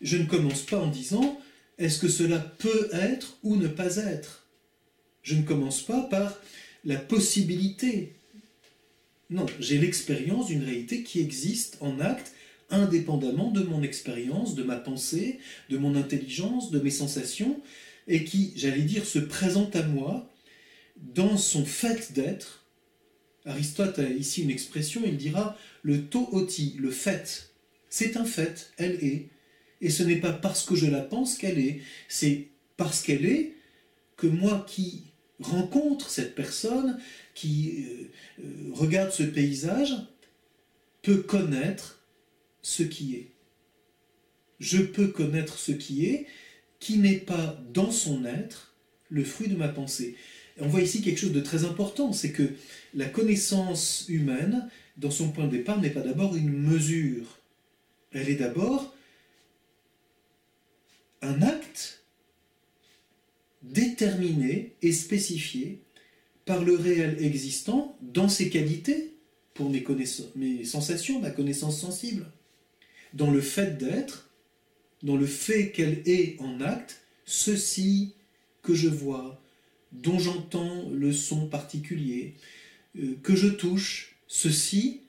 Je 0.00 0.16
ne 0.16 0.24
commence 0.24 0.62
pas 0.62 0.78
en 0.78 0.88
disant 0.88 1.40
est-ce 1.78 1.98
que 1.98 2.08
cela 2.08 2.38
peut 2.38 2.88
être 2.92 3.36
ou 3.42 3.56
ne 3.56 3.68
pas 3.68 3.96
être? 3.96 4.45
Je 5.26 5.34
ne 5.34 5.42
commence 5.42 5.82
pas 5.82 6.02
par 6.02 6.38
la 6.84 6.96
possibilité. 6.96 8.12
Non, 9.28 9.44
j'ai 9.58 9.76
l'expérience 9.76 10.46
d'une 10.46 10.62
réalité 10.62 11.02
qui 11.02 11.20
existe 11.20 11.78
en 11.80 11.98
acte 11.98 12.32
indépendamment 12.70 13.50
de 13.50 13.64
mon 13.64 13.82
expérience, 13.82 14.54
de 14.54 14.62
ma 14.62 14.76
pensée, 14.76 15.40
de 15.68 15.78
mon 15.78 15.96
intelligence, 15.96 16.70
de 16.70 16.78
mes 16.78 16.92
sensations, 16.92 17.60
et 18.06 18.22
qui, 18.22 18.52
j'allais 18.54 18.82
dire, 18.82 19.04
se 19.04 19.18
présente 19.18 19.74
à 19.74 19.82
moi 19.82 20.30
dans 20.96 21.36
son 21.36 21.64
fait 21.64 22.12
d'être. 22.12 22.64
Aristote 23.46 23.98
a 23.98 24.08
ici 24.08 24.42
une 24.42 24.50
expression, 24.50 25.02
il 25.04 25.16
dira 25.16 25.58
le 25.82 26.04
to 26.04 26.28
oti, 26.30 26.76
le 26.78 26.92
fait. 26.92 27.50
C'est 27.90 28.16
un 28.16 28.24
fait, 28.24 28.70
elle 28.76 29.02
est. 29.04 29.28
Et 29.80 29.90
ce 29.90 30.04
n'est 30.04 30.20
pas 30.20 30.32
parce 30.32 30.64
que 30.64 30.76
je 30.76 30.86
la 30.86 31.00
pense 31.00 31.36
qu'elle 31.36 31.58
est, 31.58 31.80
c'est 32.08 32.46
parce 32.76 33.02
qu'elle 33.02 33.26
est 33.26 33.54
que 34.16 34.28
moi 34.28 34.64
qui 34.68 35.02
rencontre 35.40 36.10
cette 36.10 36.34
personne, 36.34 36.98
qui 37.34 37.84
euh, 37.84 38.42
euh, 38.44 38.70
regarde 38.72 39.10
ce 39.10 39.22
paysage, 39.22 39.94
peut 41.02 41.22
connaître 41.22 42.02
ce 42.62 42.82
qui 42.82 43.14
est. 43.14 43.30
Je 44.58 44.78
peux 44.78 45.08
connaître 45.08 45.58
ce 45.58 45.72
qui 45.72 46.06
est, 46.06 46.26
qui 46.80 46.98
n'est 46.98 47.18
pas 47.18 47.58
dans 47.72 47.90
son 47.90 48.24
être 48.24 48.74
le 49.08 49.24
fruit 49.24 49.48
de 49.48 49.56
ma 49.56 49.68
pensée. 49.68 50.16
on 50.58 50.68
voit 50.68 50.80
ici 50.80 51.02
quelque 51.02 51.20
chose 51.20 51.32
de 51.32 51.40
très 51.40 51.64
important, 51.64 52.12
c'est 52.12 52.32
que 52.32 52.54
la 52.94 53.06
connaissance 53.06 54.06
humaine, 54.08 54.68
dans 54.96 55.10
son 55.10 55.30
point 55.30 55.44
de 55.44 55.50
départ, 55.50 55.80
n'est 55.80 55.90
pas 55.90 56.00
d'abord 56.00 56.34
une 56.34 56.50
mesure. 56.50 57.38
Elle 58.12 58.28
est 58.28 58.36
d'abord 58.36 58.94
un 61.22 61.42
acte 61.42 61.95
déterminé 63.66 64.74
et 64.82 64.92
spécifié 64.92 65.80
par 66.44 66.64
le 66.64 66.76
réel 66.76 67.16
existant 67.20 67.96
dans 68.00 68.28
ses 68.28 68.48
qualités, 68.48 69.12
pour 69.54 69.70
mes, 69.70 70.64
sensations, 70.64 71.20
ma 71.20 71.30
connaissance 71.30 71.80
sensible, 71.80 72.26
dans 73.14 73.30
le 73.30 73.40
fait 73.40 73.78
d'être, 73.78 74.30
dans 75.02 75.16
le 75.16 75.26
fait 75.26 75.72
qu'elle 75.72 76.02
est 76.06 76.36
en 76.40 76.60
acte, 76.60 77.00
ceci 77.24 78.12
que 78.62 78.74
je 78.74 78.88
vois, 78.88 79.40
dont 79.92 80.18
j'entends 80.18 80.88
le 80.90 81.12
son 81.12 81.48
particulier, 81.48 82.34
euh, 82.98 83.16
que 83.22 83.34
je 83.34 83.48
touche, 83.48 84.16
ceci 84.28 85.00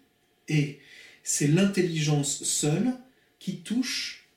est. 0.48 0.80
C'est 1.24 1.48
l'intelligence 1.48 2.44
seule 2.44 2.94
qui 3.40 3.58
touche 3.58 4.28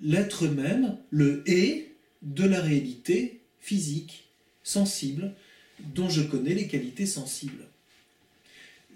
l'être 0.00 0.48
même, 0.48 0.96
le 1.10 1.42
est, 1.46 1.91
de 2.22 2.44
la 2.44 2.60
réalité 2.60 3.40
physique, 3.60 4.24
sensible, 4.62 5.34
dont 5.94 6.08
je 6.08 6.22
connais 6.22 6.54
les 6.54 6.68
qualités 6.68 7.06
sensibles. 7.06 7.66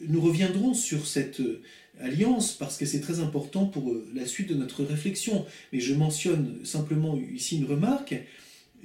Nous 0.00 0.20
reviendrons 0.20 0.74
sur 0.74 1.06
cette 1.06 1.40
euh, 1.40 1.62
alliance 2.00 2.52
parce 2.52 2.76
que 2.76 2.84
c'est 2.84 3.00
très 3.00 3.20
important 3.20 3.66
pour 3.66 3.90
euh, 3.90 4.06
la 4.14 4.26
suite 4.26 4.48
de 4.48 4.54
notre 4.54 4.84
réflexion. 4.84 5.46
Mais 5.72 5.80
je 5.80 5.94
mentionne 5.94 6.64
simplement 6.64 7.18
ici 7.34 7.56
une 7.56 7.64
remarque. 7.64 8.14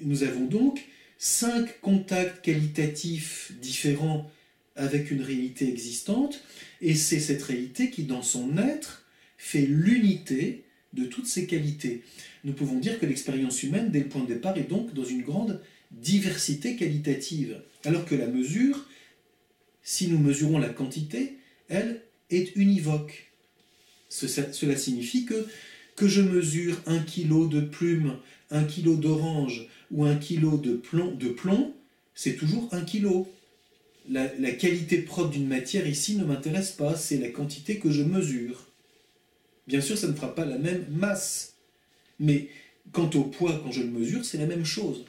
Nous 0.01 0.23
avons 0.23 0.45
donc 0.45 0.85
cinq 1.17 1.81
contacts 1.81 2.43
qualitatifs 2.43 3.51
différents 3.61 4.31
avec 4.75 5.11
une 5.11 5.21
réalité 5.21 5.67
existante, 5.67 6.41
et 6.81 6.95
c'est 6.95 7.19
cette 7.19 7.43
réalité 7.43 7.89
qui, 7.89 8.03
dans 8.03 8.21
son 8.21 8.57
être, 8.57 9.05
fait 9.37 9.65
l'unité 9.67 10.63
de 10.93 11.05
toutes 11.05 11.27
ces 11.27 11.47
qualités 11.47 12.03
nous 12.43 12.53
pouvons 12.53 12.79
dire 12.79 12.99
que 12.99 13.05
l'expérience 13.05 13.61
humaine, 13.63 13.91
dès 13.91 13.99
le 13.99 14.07
point 14.07 14.23
de 14.23 14.33
départ, 14.33 14.57
est 14.57 14.69
donc 14.69 14.93
dans 14.93 15.03
une 15.03 15.21
grande 15.21 15.61
diversité 15.91 16.75
qualitative, 16.75 17.61
alors 17.83 18.05
que 18.05 18.15
la 18.15 18.27
mesure, 18.27 18.87
si 19.83 20.07
nous 20.07 20.17
mesurons 20.17 20.57
la 20.57 20.69
quantité, 20.69 21.37
elle 21.69 22.01
est 22.29 22.55
univoque. 22.55 23.31
Cela 24.09 24.75
signifie 24.75 25.25
que 25.25 25.45
que 25.97 26.07
je 26.07 26.21
mesure 26.21 26.81
un 26.87 26.99
kilo 26.99 27.47
de 27.47 27.61
plumes, 27.61 28.17
un 28.49 28.63
kilo 28.63 28.95
d'orange 28.95 29.67
ou 29.91 30.05
un 30.05 30.15
kilo 30.15 30.57
de 30.57 30.73
plomb, 31.27 31.75
c'est 32.15 32.35
toujours 32.37 32.69
un 32.71 32.81
kilo. 32.81 33.27
La 34.09 34.51
qualité 34.51 34.99
propre 34.99 35.29
d'une 35.29 35.47
matière 35.47 35.85
ici 35.85 36.15
ne 36.15 36.23
m'intéresse 36.23 36.71
pas, 36.71 36.95
c'est 36.95 37.17
la 37.17 37.29
quantité 37.29 37.77
que 37.77 37.91
je 37.91 38.01
mesure. 38.01 38.70
Bien 39.67 39.81
sûr, 39.81 39.97
ça 39.97 40.07
ne 40.07 40.13
fera 40.13 40.33
pas 40.33 40.45
la 40.45 40.57
même 40.57 40.85
masse, 40.89 41.55
mais 42.19 42.49
quant 42.91 43.09
au 43.11 43.23
poids, 43.23 43.59
quand 43.63 43.71
je 43.71 43.81
le 43.81 43.89
mesure, 43.89 44.25
c'est 44.25 44.37
la 44.37 44.45
même 44.45 44.65
chose. 44.65 45.05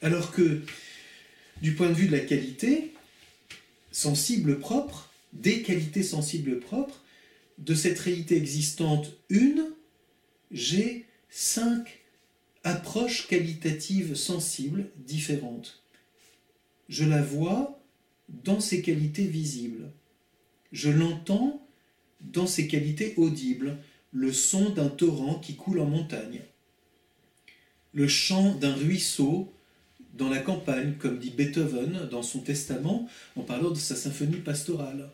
Alors 0.00 0.32
que, 0.32 0.62
du 1.60 1.74
point 1.74 1.88
de 1.88 1.94
vue 1.94 2.06
de 2.06 2.16
la 2.16 2.20
qualité, 2.20 2.94
sensible 3.90 4.58
propre, 4.58 5.10
des 5.32 5.62
qualités 5.62 6.02
sensibles 6.02 6.60
propres, 6.60 7.02
de 7.58 7.74
cette 7.74 7.98
réalité 7.98 8.36
existante 8.36 9.12
une, 9.28 9.66
j'ai 10.50 11.04
cinq 11.30 11.98
approches 12.64 13.26
qualitatives 13.26 14.14
sensibles 14.14 14.88
différentes. 14.96 15.82
Je 16.88 17.04
la 17.04 17.22
vois 17.22 17.80
dans 18.28 18.60
ses 18.60 18.82
qualités 18.82 19.26
visibles. 19.26 19.90
Je 20.72 20.90
l'entends 20.90 21.66
dans 22.20 22.46
ses 22.46 22.66
qualités 22.66 23.14
audibles 23.16 23.78
le 24.12 24.32
son 24.32 24.70
d'un 24.70 24.88
torrent 24.88 25.38
qui 25.38 25.54
coule 25.54 25.80
en 25.80 25.86
montagne, 25.86 26.40
le 27.92 28.08
chant 28.08 28.54
d'un 28.54 28.74
ruisseau 28.74 29.52
dans 30.14 30.28
la 30.28 30.40
campagne, 30.40 30.94
comme 30.98 31.18
dit 31.18 31.30
Beethoven 31.30 32.08
dans 32.10 32.22
son 32.22 32.40
testament 32.40 33.08
en 33.36 33.42
parlant 33.42 33.70
de 33.70 33.76
sa 33.76 33.94
symphonie 33.94 34.38
pastorale, 34.38 35.10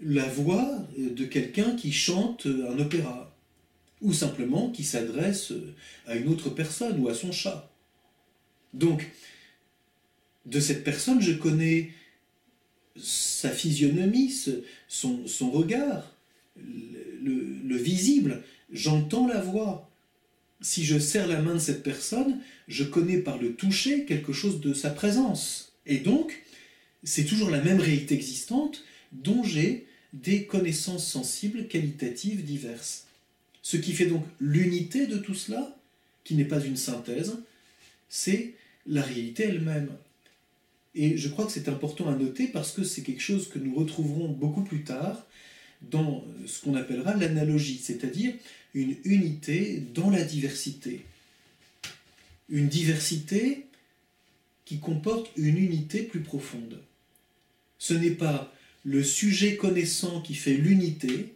la 0.00 0.26
voix 0.26 0.86
de 0.98 1.24
quelqu'un 1.24 1.76
qui 1.76 1.92
chante 1.92 2.46
un 2.46 2.78
opéra, 2.78 3.34
ou 4.00 4.12
simplement 4.12 4.70
qui 4.70 4.84
s'adresse 4.84 5.52
à 6.06 6.16
une 6.16 6.28
autre 6.28 6.50
personne 6.50 7.00
ou 7.00 7.08
à 7.08 7.14
son 7.14 7.32
chat. 7.32 7.70
Donc, 8.72 9.10
de 10.46 10.60
cette 10.60 10.84
personne, 10.84 11.20
je 11.20 11.32
connais 11.32 11.92
sa 12.96 13.50
physionomie, 13.50 14.32
son, 14.94 15.50
regard, 15.50 16.14
le, 16.56 17.60
le 17.64 17.76
visible, 17.76 18.42
j'entends 18.72 19.26
la 19.26 19.40
voix. 19.40 19.90
Si 20.60 20.84
je 20.84 20.98
serre 20.98 21.26
la 21.26 21.42
main 21.42 21.54
de 21.54 21.58
cette 21.58 21.82
personne, 21.82 22.38
je 22.68 22.84
connais 22.84 23.18
par 23.18 23.38
le 23.38 23.54
toucher 23.54 24.04
quelque 24.04 24.32
chose 24.32 24.60
de 24.60 24.72
sa 24.72 24.90
présence. 24.90 25.72
Et 25.86 25.98
donc, 25.98 26.42
c'est 27.02 27.24
toujours 27.24 27.50
la 27.50 27.60
même 27.60 27.80
réalité 27.80 28.14
existante 28.14 28.84
dont 29.12 29.42
j'ai 29.42 29.86
des 30.12 30.46
connaissances 30.46 31.06
sensibles 31.06 31.66
qualitatives 31.66 32.44
diverses. 32.44 33.06
Ce 33.62 33.76
qui 33.76 33.92
fait 33.92 34.06
donc 34.06 34.24
l'unité 34.40 35.06
de 35.06 35.18
tout 35.18 35.34
cela, 35.34 35.76
qui 36.22 36.34
n'est 36.34 36.44
pas 36.44 36.64
une 36.64 36.76
synthèse, 36.76 37.36
c'est 38.08 38.54
la 38.86 39.02
réalité 39.02 39.44
elle-même. 39.44 39.90
Et 40.94 41.16
je 41.16 41.28
crois 41.28 41.46
que 41.46 41.52
c'est 41.52 41.68
important 41.68 42.08
à 42.08 42.14
noter 42.14 42.46
parce 42.46 42.72
que 42.72 42.84
c'est 42.84 43.02
quelque 43.02 43.22
chose 43.22 43.48
que 43.48 43.58
nous 43.58 43.74
retrouverons 43.74 44.28
beaucoup 44.28 44.62
plus 44.62 44.84
tard 44.84 45.26
dans 45.82 46.24
ce 46.46 46.62
qu'on 46.62 46.74
appellera 46.74 47.14
l'analogie, 47.14 47.80
c'est-à-dire 47.82 48.32
une 48.74 48.96
unité 49.04 49.82
dans 49.94 50.10
la 50.10 50.22
diversité. 50.22 51.02
Une 52.48 52.68
diversité 52.68 53.66
qui 54.64 54.78
comporte 54.78 55.30
une 55.36 55.58
unité 55.58 56.02
plus 56.02 56.20
profonde. 56.20 56.80
Ce 57.78 57.94
n'est 57.94 58.10
pas 58.10 58.52
le 58.84 59.02
sujet 59.02 59.56
connaissant 59.56 60.20
qui 60.20 60.34
fait 60.34 60.54
l'unité, 60.54 61.34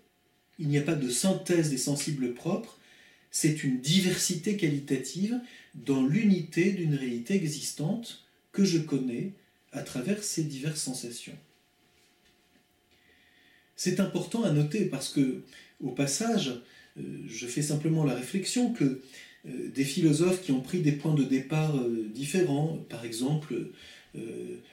il 0.59 0.69
n'y 0.69 0.79
a 0.79 0.83
pas 0.83 0.95
de 0.95 1.09
synthèse 1.09 1.71
des 1.71 1.79
sensibles 1.79 2.35
propres, 2.35 2.79
c'est 3.31 3.65
une 3.65 3.81
diversité 3.81 4.57
qualitative 4.57 5.39
dans 5.75 6.05
l'unité 6.05 6.73
d'une 6.73 6.95
réalité 6.95 7.35
existante 7.35 8.25
que 8.53 8.65
je 8.65 8.79
connais 8.79 9.33
à 9.79 9.83
travers 9.83 10.23
ces 10.23 10.43
diverses 10.43 10.81
sensations. 10.81 11.39
C'est 13.77 14.01
important 14.01 14.43
à 14.43 14.51
noter 14.51 14.87
parce 14.87 15.09
que, 15.09 15.43
au 15.81 15.93
passage, 15.93 16.53
euh, 16.99 17.03
je 17.29 17.47
fais 17.47 17.63
simplement 17.63 18.05
la 18.05 18.15
réflexion 18.15 18.73
que 18.73 18.85
euh, 19.47 19.71
des 19.73 19.85
philosophes 19.85 20.43
qui 20.43 20.51
ont 20.51 20.61
pris 20.61 20.81
des 20.81 20.93
points 20.93 21.15
de 21.15 21.23
départ 21.23 21.77
euh, 21.77 22.11
différents, 22.13 22.85
par 22.89 23.05
exemple 23.05 23.55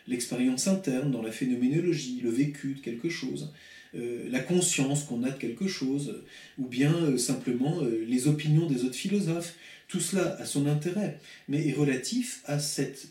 l'expérience 0.08 0.68
interne 0.68 1.12
dans 1.12 1.22
la 1.22 1.32
phénoménologie, 1.32 2.20
le 2.24 2.32
vécu 2.32 2.74
de 2.76 2.80
quelque 2.80 3.10
chose, 3.10 3.54
la 3.94 4.40
conscience 4.40 5.04
qu'on 5.04 5.22
a 5.22 5.30
de 5.30 5.38
quelque 5.38 5.68
chose, 5.68 6.24
ou 6.58 6.66
bien 6.66 7.16
simplement 7.18 7.82
les 7.84 8.28
opinions 8.28 8.66
des 8.66 8.86
autres 8.86 8.96
philosophes, 8.96 9.54
tout 9.88 10.00
cela 10.00 10.36
a 10.40 10.46
son 10.46 10.66
intérêt, 10.66 11.20
mais 11.48 11.68
est 11.68 11.74
relatif 11.74 12.42
à 12.46 12.58
cette 12.58 13.10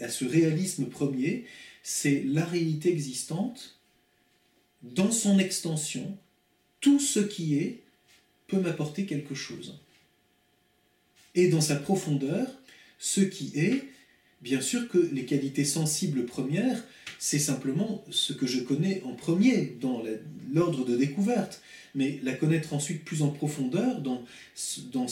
à 0.00 0.08
ce 0.08 0.24
réalisme 0.24 0.86
premier, 0.86 1.44
c'est 1.82 2.22
la 2.26 2.44
réalité 2.44 2.90
existante, 2.90 3.78
dans 4.82 5.10
son 5.10 5.38
extension, 5.38 6.16
tout 6.80 7.00
ce 7.00 7.20
qui 7.20 7.56
est 7.56 7.80
peut 8.46 8.60
m'apporter 8.60 9.06
quelque 9.06 9.34
chose. 9.34 9.78
Et 11.34 11.48
dans 11.48 11.60
sa 11.60 11.76
profondeur, 11.76 12.46
ce 12.98 13.20
qui 13.20 13.52
est, 13.54 13.84
bien 14.42 14.60
sûr 14.60 14.88
que 14.88 14.98
les 14.98 15.24
qualités 15.24 15.64
sensibles 15.64 16.26
premières, 16.26 16.84
c'est 17.18 17.38
simplement 17.38 18.04
ce 18.10 18.32
que 18.32 18.46
je 18.46 18.60
connais 18.60 19.02
en 19.04 19.14
premier 19.14 19.76
dans 19.80 20.02
l'ordre 20.52 20.84
de 20.84 20.96
découverte, 20.96 21.62
mais 21.94 22.20
la 22.22 22.34
connaître 22.34 22.74
ensuite 22.74 23.04
plus 23.04 23.22
en 23.22 23.28
profondeur 23.28 24.00
dans, 24.00 24.24
dans 24.92 25.06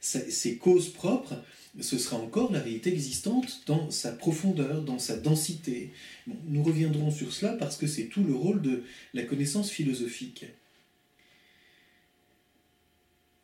ses 0.00 0.56
causes 0.56 0.88
propres, 0.90 1.34
ce 1.80 1.98
sera 1.98 2.16
encore 2.16 2.52
la 2.52 2.60
réalité 2.60 2.92
existante 2.92 3.62
dans 3.66 3.90
sa 3.90 4.12
profondeur, 4.12 4.82
dans 4.82 4.98
sa 4.98 5.16
densité. 5.16 5.92
nous 6.46 6.62
reviendrons 6.62 7.10
sur 7.10 7.32
cela 7.32 7.52
parce 7.52 7.76
que 7.76 7.86
c'est 7.86 8.06
tout 8.06 8.24
le 8.24 8.34
rôle 8.34 8.62
de 8.62 8.82
la 9.14 9.22
connaissance 9.22 9.70
philosophique. 9.70 10.46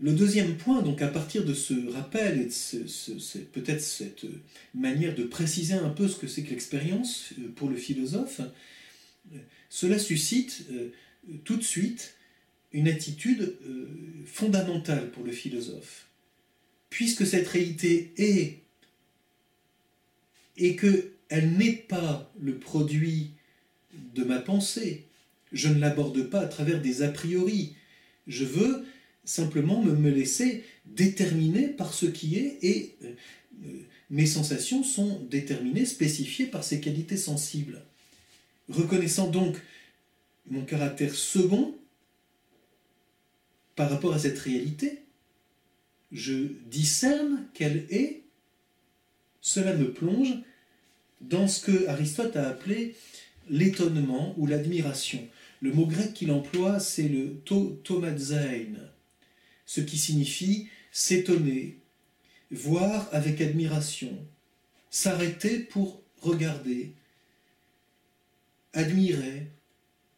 Le 0.01 0.13
deuxième 0.13 0.57
point, 0.57 0.83
donc 0.83 1.03
à 1.03 1.09
partir 1.09 1.45
de 1.45 1.55
ce 1.55 1.89
rappel 1.89 2.41
et 2.41 2.45
de 2.47 3.45
peut-être 3.53 3.81
cette 3.81 4.27
manière 4.75 5.15
de 5.15 5.23
préciser 5.23 5.75
un 5.75 5.89
peu 5.89 6.09
ce 6.09 6.17
que 6.17 6.27
c'est 6.27 6.43
que 6.43 6.51
l'expérience 6.51 7.33
euh, 7.39 7.49
pour 7.55 7.69
le 7.69 7.77
philosophe, 7.77 8.41
euh, 9.33 9.39
cela 9.71 9.99
suscite 9.99 10.67
euh, 10.73 10.91
tout 11.45 11.57
de 11.57 11.63
suite 11.63 12.17
une 12.73 12.89
attitude 12.89 13.57
fondamentale 14.27 15.13
pour 15.13 15.23
le 15.25 15.31
philosophe 15.31 16.09
puisque 16.95 17.27
cette 17.27 17.49
réalité 17.49 18.13
est 18.19 18.61
et 20.57 20.77
qu'elle 20.77 21.51
n'est 21.57 21.73
pas 21.73 22.33
le 22.39 22.57
produit 22.57 23.33
de 24.15 24.23
ma 24.23 24.39
pensée, 24.39 25.05
je 25.53 25.67
ne 25.67 25.81
l'aborde 25.81 26.23
pas 26.31 26.39
à 26.39 26.47
travers 26.47 26.81
des 26.81 27.03
a 27.03 27.09
priori. 27.09 27.75
Je 28.29 28.45
veux 28.45 28.85
simplement 29.25 29.83
me, 29.83 30.09
laisser 30.09 30.63
déterminer 30.87 31.67
par 31.67 31.93
ce 31.93 32.07
qui 32.07 32.37
est 32.37 32.59
et 32.63 32.95
euh, 33.03 33.13
mes 34.11 34.27
sensations 34.27 34.85
sont 34.85 35.19
déterminées, 35.29 35.87
spécifiées 35.87 36.47
par 36.47 36.63
ces 36.63 36.81
qualités 36.81 37.17
sensibles. 37.17 37.83
Reconnaissant 38.69 39.29
donc 39.29 39.57
mon 40.49 40.65
caractère 40.65 41.17
second 41.17 41.75
par 43.75 43.91
rapport 43.91 44.15
à 44.15 44.21
cette 44.21 44.39
réalité, 44.39 45.04
je 46.15 46.47
discerne 46.67 47.49
qu'elle 47.55 47.87
est, 47.91 48.23
cela 49.41 49.75
me 49.75 49.93
plonge 49.93 50.33
dans 51.21 51.49
ce 51.49 51.61
que 51.61 51.89
Aristote 51.89 52.37
a 52.37 52.49
appelé 52.49 52.95
l'étonnement 53.51 54.35
ou 54.39 54.47
l'admiration. 54.47 55.29
Le 55.61 55.73
mot 55.73 55.87
grec 55.87 56.15
qu'il 56.15 56.31
emploie, 56.31 56.79
c'est 56.79 57.09
le 57.09 57.35
to 57.45 57.83
ce 59.67 59.81
qui 59.81 59.99
signifie 59.99 60.69
s'étonner, 60.93 61.79
voir 62.51 63.09
avec 63.13 63.41
admiration, 63.41 64.17
s'arrêter 64.91 65.59
pour 65.59 66.01
regarder, 66.21 66.93
admirer, 68.73 69.51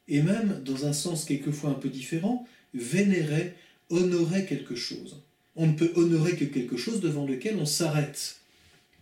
et 0.08 0.22
même, 0.22 0.62
dans 0.62 0.84
un 0.84 0.92
sens 0.92 1.24
quelquefois 1.24 1.70
un 1.70 1.74
peu 1.74 1.88
différent, 1.88 2.46
vénérer, 2.74 3.54
honorer 3.88 4.44
quelque 4.44 4.76
chose 4.76 5.25
on 5.56 5.66
ne 5.66 5.72
peut 5.72 5.92
honorer 5.96 6.36
que 6.36 6.44
quelque 6.44 6.76
chose 6.76 7.00
devant 7.00 7.26
lequel 7.26 7.56
on 7.56 7.66
s'arrête. 7.66 8.36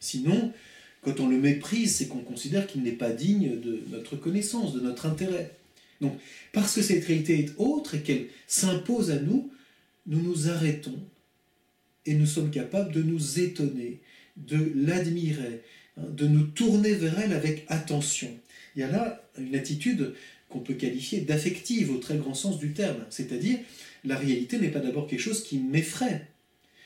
Sinon, 0.01 0.53
quand 1.03 1.21
on 1.21 1.29
le 1.29 1.39
méprise, 1.39 1.97
c'est 1.97 2.09
qu'on 2.09 2.21
considère 2.21 2.67
qu'il 2.67 2.83
n'est 2.83 2.93
pas 2.93 3.11
digne 3.11 3.61
de 3.61 3.83
notre 3.91 4.17
connaissance, 4.17 4.75
de 4.75 4.81
notre 4.81 5.07
intérêt. 5.07 5.51
Donc, 6.01 6.19
parce 6.53 6.75
que 6.75 6.83
cette 6.83 7.05
réalité 7.05 7.39
est 7.41 7.53
autre 7.59 7.95
et 7.95 8.03
qu'elle 8.03 8.27
s'impose 8.47 9.11
à 9.11 9.19
nous, 9.19 9.51
nous 10.07 10.21
nous 10.21 10.49
arrêtons 10.49 10.99
et 12.07 12.15
nous 12.15 12.27
sommes 12.27 12.51
capables 12.51 12.93
de 12.93 13.03
nous 13.03 13.41
étonner, 13.41 14.01
de 14.37 14.73
l'admirer, 14.75 15.63
hein, 15.97 16.05
de 16.11 16.27
nous 16.27 16.45
tourner 16.45 16.95
vers 16.95 17.19
elle 17.19 17.33
avec 17.33 17.65
attention. 17.69 18.31
Il 18.77 18.81
y 18.81 18.83
a 18.83 18.91
là 18.91 19.23
une 19.39 19.55
attitude 19.55 20.15
qu'on 20.49 20.61
peut 20.61 20.75
qualifier 20.75 21.21
d'affective 21.21 21.91
au 21.91 21.99
très 21.99 22.17
grand 22.17 22.35
sens 22.35 22.59
du 22.59 22.73
terme, 22.73 23.05
c'est-à-dire 23.11 23.59
la 24.05 24.17
réalité 24.17 24.59
n'est 24.59 24.69
pas 24.69 24.81
d'abord 24.81 25.07
quelque 25.07 25.21
chose 25.21 25.43
qui 25.43 25.59
m'effraie, 25.59 26.27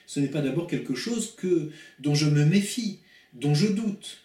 ce 0.08 0.20
n'est 0.20 0.28
pas 0.28 0.40
d'abord 0.40 0.66
quelque 0.66 0.94
chose 0.94 1.34
que, 1.36 1.70
dont 2.00 2.14
je 2.14 2.30
me 2.30 2.46
méfie, 2.46 3.00
dont 3.34 3.54
je 3.54 3.66
doute. 3.66 4.24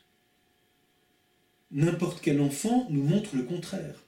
N'importe 1.71 2.21
quel 2.21 2.39
enfant 2.39 2.87
nous 2.89 3.03
montre 3.03 3.35
le 3.35 3.43
contraire. 3.43 4.01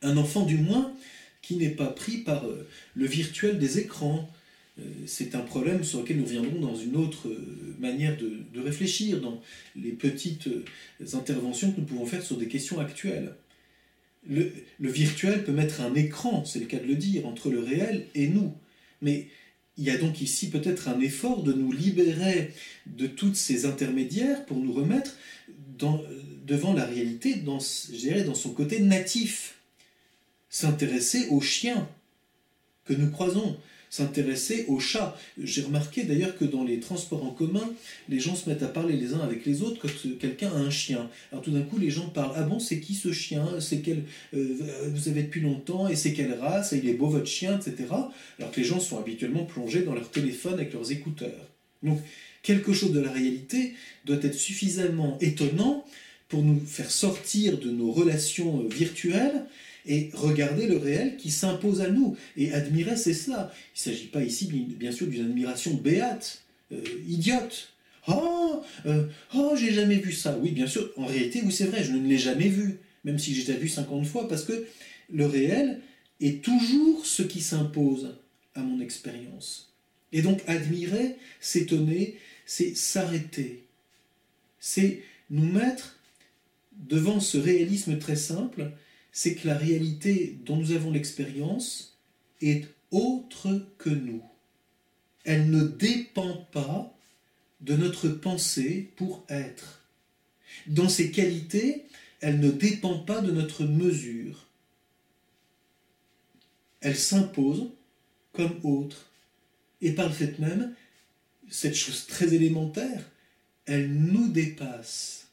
Un 0.00 0.16
enfant 0.16 0.46
du 0.46 0.56
moins 0.56 0.94
qui 1.42 1.56
n'est 1.56 1.70
pas 1.70 1.88
pris 1.88 2.18
par 2.18 2.46
euh, 2.46 2.68
le 2.94 3.04
virtuel 3.04 3.58
des 3.58 3.80
écrans. 3.80 4.30
Euh, 4.78 4.84
c'est 5.06 5.34
un 5.34 5.40
problème 5.40 5.82
sur 5.82 6.02
lequel 6.02 6.18
nous 6.18 6.24
reviendrons 6.24 6.60
dans 6.60 6.76
une 6.76 6.94
autre 6.94 7.28
euh, 7.28 7.74
manière 7.80 8.16
de, 8.16 8.60
réfléchir, 8.60 9.20
dans 9.20 9.42
les 9.74 9.90
petites 9.90 10.48
interventions 11.14 11.72
que 11.72 11.80
nous 11.80 11.86
pouvons 11.86 12.06
faire 12.06 12.22
sur 12.22 12.36
des 12.36 12.46
questions 12.46 12.78
actuelles. 12.78 13.34
Le, 14.28 14.52
le 14.78 14.88
virtuel 14.88 15.42
peut 15.42 15.52
mettre 15.52 15.80
un 15.80 15.96
écran, 15.96 16.44
c'est 16.44 16.60
le 16.60 16.66
cas 16.66 16.78
de 16.78 16.86
le 16.86 16.94
dire, 16.94 17.26
entre 17.26 17.50
le 17.50 17.58
réel 17.58 18.06
et 18.14 18.28
nous. 18.28 18.54
Mais 19.02 19.26
il 19.76 19.84
y 19.84 19.90
a 19.90 19.98
donc 19.98 20.20
ici 20.20 20.50
peut-être 20.50 20.88
un 20.88 21.00
effort 21.00 21.42
de 21.42 21.52
nous 21.52 21.72
libérer 21.72 22.52
de 22.86 23.06
toutes 23.06 23.36
ces 23.36 23.66
intermédiaires 23.66 24.44
pour 24.46 24.58
nous 24.58 24.72
remettre 24.72 25.16
devant 26.46 26.72
la 26.72 26.84
réalité, 26.84 27.34
dans, 27.36 27.58
dans 27.58 28.34
son 28.34 28.50
côté 28.50 28.80
natif. 28.80 29.56
S'intéresser 30.48 31.26
aux 31.30 31.40
chiens 31.40 31.88
que 32.84 32.92
nous 32.92 33.10
croisons, 33.10 33.56
s'intéresser 33.94 34.64
au 34.66 34.80
chat. 34.80 35.16
J'ai 35.40 35.62
remarqué 35.62 36.02
d'ailleurs 36.02 36.36
que 36.36 36.44
dans 36.44 36.64
les 36.64 36.80
transports 36.80 37.24
en 37.24 37.30
commun, 37.30 37.72
les 38.08 38.18
gens 38.18 38.34
se 38.34 38.48
mettent 38.48 38.64
à 38.64 38.68
parler 38.68 38.96
les 38.96 39.14
uns 39.14 39.20
avec 39.20 39.46
les 39.46 39.62
autres 39.62 39.80
quand 39.80 39.88
quelqu'un 40.18 40.50
a 40.50 40.58
un 40.58 40.70
chien. 40.70 41.08
Alors 41.30 41.44
tout 41.44 41.52
d'un 41.52 41.62
coup, 41.62 41.78
les 41.78 41.90
gens 41.90 42.08
parlent 42.08 42.32
Ah 42.34 42.42
bon, 42.42 42.58
c'est 42.58 42.80
qui 42.80 42.94
ce 42.94 43.12
chien? 43.12 43.46
C'est 43.60 43.82
quel 43.82 44.02
euh, 44.34 44.88
Vous 44.92 45.08
avez 45.08 45.22
depuis 45.22 45.40
longtemps 45.40 45.86
et 45.86 45.94
c'est 45.94 46.12
quelle 46.12 46.34
race? 46.34 46.72
Et 46.72 46.78
Il 46.78 46.88
est 46.88 46.94
beau 46.94 47.06
votre 47.06 47.28
chien, 47.28 47.56
etc. 47.56 47.84
Alors 48.40 48.50
que 48.50 48.60
les 48.60 48.66
gens 48.66 48.80
sont 48.80 48.98
habituellement 48.98 49.44
plongés 49.44 49.82
dans 49.82 49.94
leur 49.94 50.10
téléphone 50.10 50.54
avec 50.54 50.72
leurs 50.72 50.90
écouteurs. 50.90 51.48
Donc 51.84 52.00
quelque 52.42 52.72
chose 52.72 52.90
de 52.92 53.00
la 53.00 53.12
réalité 53.12 53.74
doit 54.06 54.18
être 54.22 54.34
suffisamment 54.34 55.18
étonnant 55.20 55.84
pour 56.28 56.42
nous 56.42 56.58
faire 56.58 56.90
sortir 56.90 57.58
de 57.58 57.70
nos 57.70 57.92
relations 57.92 58.60
euh, 58.60 58.68
virtuelles 58.68 59.44
et 59.86 60.10
regarder 60.14 60.66
le 60.66 60.76
réel 60.76 61.16
qui 61.16 61.30
s'impose 61.30 61.80
à 61.80 61.90
nous. 61.90 62.16
Et 62.36 62.52
admirer, 62.52 62.96
c'est 62.96 63.14
cela. 63.14 63.52
Il 63.74 63.90
ne 63.90 63.94
s'agit 63.94 64.06
pas 64.06 64.22
ici, 64.22 64.46
bien 64.46 64.92
sûr, 64.92 65.06
d'une 65.06 65.26
admiration 65.26 65.74
béate, 65.74 66.42
euh, 66.72 66.80
idiote. 67.06 67.72
Oh, 68.08 68.62
euh, 68.86 69.06
oh, 69.34 69.54
j'ai 69.56 69.72
jamais 69.72 69.96
vu 69.96 70.12
ça. 70.12 70.38
Oui, 70.40 70.50
bien 70.50 70.66
sûr, 70.66 70.90
en 70.96 71.06
réalité, 71.06 71.42
oui, 71.44 71.52
c'est 71.52 71.66
vrai, 71.66 71.82
je 71.84 71.92
ne 71.92 72.06
l'ai 72.06 72.18
jamais 72.18 72.48
vu, 72.48 72.78
même 73.04 73.18
si 73.18 73.34
j'ai 73.34 73.44
déjà 73.44 73.58
vu 73.58 73.68
50 73.68 74.06
fois, 74.06 74.28
parce 74.28 74.44
que 74.44 74.66
le 75.12 75.26
réel 75.26 75.80
est 76.20 76.42
toujours 76.42 77.04
ce 77.04 77.22
qui 77.22 77.40
s'impose 77.40 78.16
à 78.54 78.60
mon 78.60 78.80
expérience. 78.80 79.72
Et 80.12 80.22
donc, 80.22 80.42
admirer, 80.46 81.16
s'étonner, 81.40 82.16
c'est 82.46 82.76
s'arrêter. 82.76 83.64
C'est 84.60 85.02
nous 85.30 85.50
mettre 85.50 85.98
devant 86.88 87.20
ce 87.20 87.38
réalisme 87.38 87.98
très 87.98 88.16
simple 88.16 88.70
c'est 89.14 89.36
que 89.36 89.46
la 89.46 89.56
réalité 89.56 90.40
dont 90.44 90.56
nous 90.56 90.72
avons 90.72 90.90
l'expérience 90.90 91.96
est 92.42 92.66
autre 92.90 93.64
que 93.78 93.88
nous. 93.88 94.22
Elle 95.22 95.50
ne 95.50 95.62
dépend 95.62 96.36
pas 96.50 96.92
de 97.60 97.76
notre 97.76 98.08
pensée 98.08 98.90
pour 98.96 99.24
être. 99.28 99.86
Dans 100.66 100.88
ses 100.88 101.12
qualités, 101.12 101.84
elle 102.20 102.40
ne 102.40 102.50
dépend 102.50 102.98
pas 102.98 103.20
de 103.20 103.30
notre 103.30 103.64
mesure. 103.64 104.48
Elle 106.80 106.96
s'impose 106.96 107.70
comme 108.32 108.58
autre. 108.64 109.12
Et 109.80 109.92
par 109.92 110.08
le 110.08 110.12
fait 110.12 110.40
même, 110.40 110.74
cette 111.48 111.76
chose 111.76 112.06
très 112.06 112.34
élémentaire, 112.34 113.08
elle 113.66 113.94
nous 113.94 114.26
dépasse. 114.26 115.28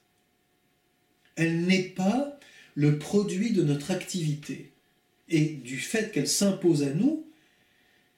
Elle 1.36 1.66
n'est 1.66 1.90
pas 1.90 2.31
le 2.76 2.98
produit 2.98 3.52
de 3.52 3.64
notre 3.64 3.92
activité. 3.92 4.72
Et 5.30 5.46
du 5.46 5.78
fait 5.78 6.12
qu'elle 6.12 6.28
s'impose 6.28 6.84
à 6.84 6.94
nous, 6.94 7.26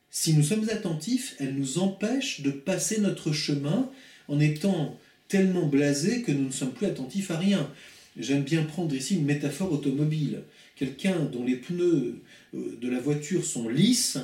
si 0.09 0.33
nous 0.33 0.43
sommes 0.43 0.69
attentifs, 0.69 1.35
elle 1.39 1.55
nous 1.55 1.79
empêche 1.79 2.41
de 2.41 2.51
passer 2.51 2.99
notre 3.01 3.31
chemin 3.31 3.89
en 4.27 4.39
étant 4.39 4.97
tellement 5.27 5.65
blasés 5.65 6.21
que 6.21 6.31
nous 6.31 6.45
ne 6.45 6.51
sommes 6.51 6.73
plus 6.73 6.85
attentifs 6.85 7.31
à 7.31 7.37
rien. 7.37 7.71
J'aime 8.17 8.43
bien 8.43 8.63
prendre 8.63 8.93
ici 8.93 9.15
une 9.15 9.25
métaphore 9.25 9.71
automobile. 9.71 10.43
Quelqu'un 10.75 11.19
dont 11.25 11.43
les 11.45 11.55
pneus 11.55 12.21
euh, 12.55 12.77
de 12.81 12.89
la 12.89 12.99
voiture 12.99 13.45
sont 13.45 13.69
lisses 13.69 14.17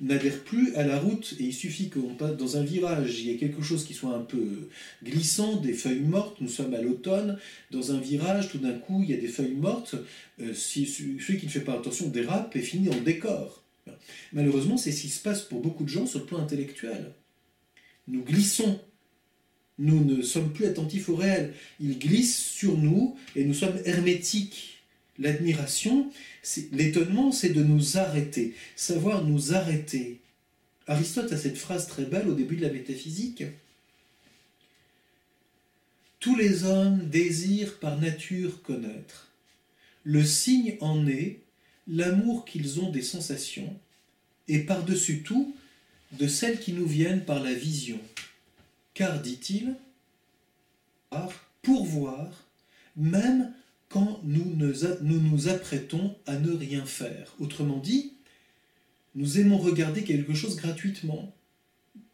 n'adhère 0.00 0.38
plus 0.44 0.74
à 0.74 0.86
la 0.86 0.98
route. 0.98 1.34
Et 1.40 1.44
il 1.44 1.54
suffit 1.54 1.88
qu'on 1.88 2.14
passe 2.14 2.36
dans 2.36 2.56
un 2.56 2.62
virage, 2.62 3.20
il 3.20 3.26
y 3.26 3.30
ait 3.30 3.36
quelque 3.36 3.62
chose 3.62 3.84
qui 3.84 3.94
soit 3.94 4.14
un 4.14 4.20
peu 4.20 4.68
glissant, 5.02 5.56
des 5.56 5.72
feuilles 5.72 6.00
mortes, 6.00 6.40
nous 6.40 6.48
sommes 6.48 6.74
à 6.74 6.82
l'automne, 6.82 7.38
dans 7.70 7.92
un 7.92 8.00
virage, 8.00 8.50
tout 8.50 8.58
d'un 8.58 8.74
coup, 8.74 9.02
il 9.02 9.10
y 9.10 9.14
a 9.14 9.20
des 9.20 9.28
feuilles 9.28 9.54
mortes, 9.54 9.94
euh, 10.40 10.52
celui 10.54 11.38
qui 11.38 11.46
ne 11.46 11.50
fait 11.50 11.60
pas 11.60 11.74
attention 11.74 12.08
dérape 12.08 12.54
et 12.56 12.60
finit 12.60 12.90
le 12.90 13.00
décor. 13.00 13.62
Malheureusement, 14.32 14.76
c'est 14.76 14.92
ce 14.92 15.02
qui 15.02 15.08
se 15.08 15.22
passe 15.22 15.42
pour 15.42 15.60
beaucoup 15.60 15.84
de 15.84 15.88
gens 15.88 16.06
sur 16.06 16.20
le 16.20 16.26
plan 16.26 16.38
intellectuel. 16.38 17.12
Nous 18.08 18.22
glissons, 18.22 18.78
nous 19.78 20.04
ne 20.04 20.22
sommes 20.22 20.52
plus 20.52 20.66
attentifs 20.66 21.08
au 21.08 21.16
réel, 21.16 21.54
il 21.80 21.98
glisse 21.98 22.36
sur 22.36 22.76
nous 22.76 23.16
et 23.36 23.44
nous 23.44 23.54
sommes 23.54 23.78
hermétiques 23.84 24.73
L'admiration, 25.18 26.10
l'étonnement, 26.72 27.30
c'est 27.30 27.50
de 27.50 27.62
nous 27.62 27.98
arrêter, 27.98 28.54
savoir 28.74 29.24
nous 29.24 29.54
arrêter. 29.54 30.20
Aristote 30.86 31.32
a 31.32 31.38
cette 31.38 31.56
phrase 31.56 31.86
très 31.86 32.04
belle 32.04 32.28
au 32.28 32.34
début 32.34 32.56
de 32.56 32.62
la 32.62 32.72
métaphysique. 32.72 33.44
Tous 36.20 36.36
les 36.36 36.64
hommes 36.64 37.08
désirent 37.08 37.78
par 37.78 38.00
nature 38.00 38.62
connaître. 38.62 39.28
Le 40.02 40.24
signe 40.24 40.76
en 40.80 41.06
est 41.06 41.40
l'amour 41.86 42.44
qu'ils 42.44 42.80
ont 42.80 42.90
des 42.90 43.02
sensations, 43.02 43.78
et 44.48 44.60
par-dessus 44.60 45.22
tout, 45.22 45.54
de 46.12 46.26
celles 46.26 46.60
qui 46.60 46.72
nous 46.72 46.86
viennent 46.86 47.24
par 47.24 47.42
la 47.42 47.52
vision. 47.52 48.00
Car, 48.94 49.20
dit-il, 49.20 49.74
pour 51.62 51.84
voir, 51.84 52.46
même 52.96 53.52
quand 53.94 54.20
nous, 54.24 54.56
nous 54.56 55.48
apprêtons 55.48 56.16
à 56.26 56.36
ne 56.36 56.50
rien 56.50 56.84
faire. 56.84 57.32
Autrement 57.38 57.78
dit, 57.78 58.14
nous 59.14 59.38
aimons 59.38 59.56
regarder 59.56 60.02
quelque 60.02 60.34
chose 60.34 60.56
gratuitement, 60.56 61.32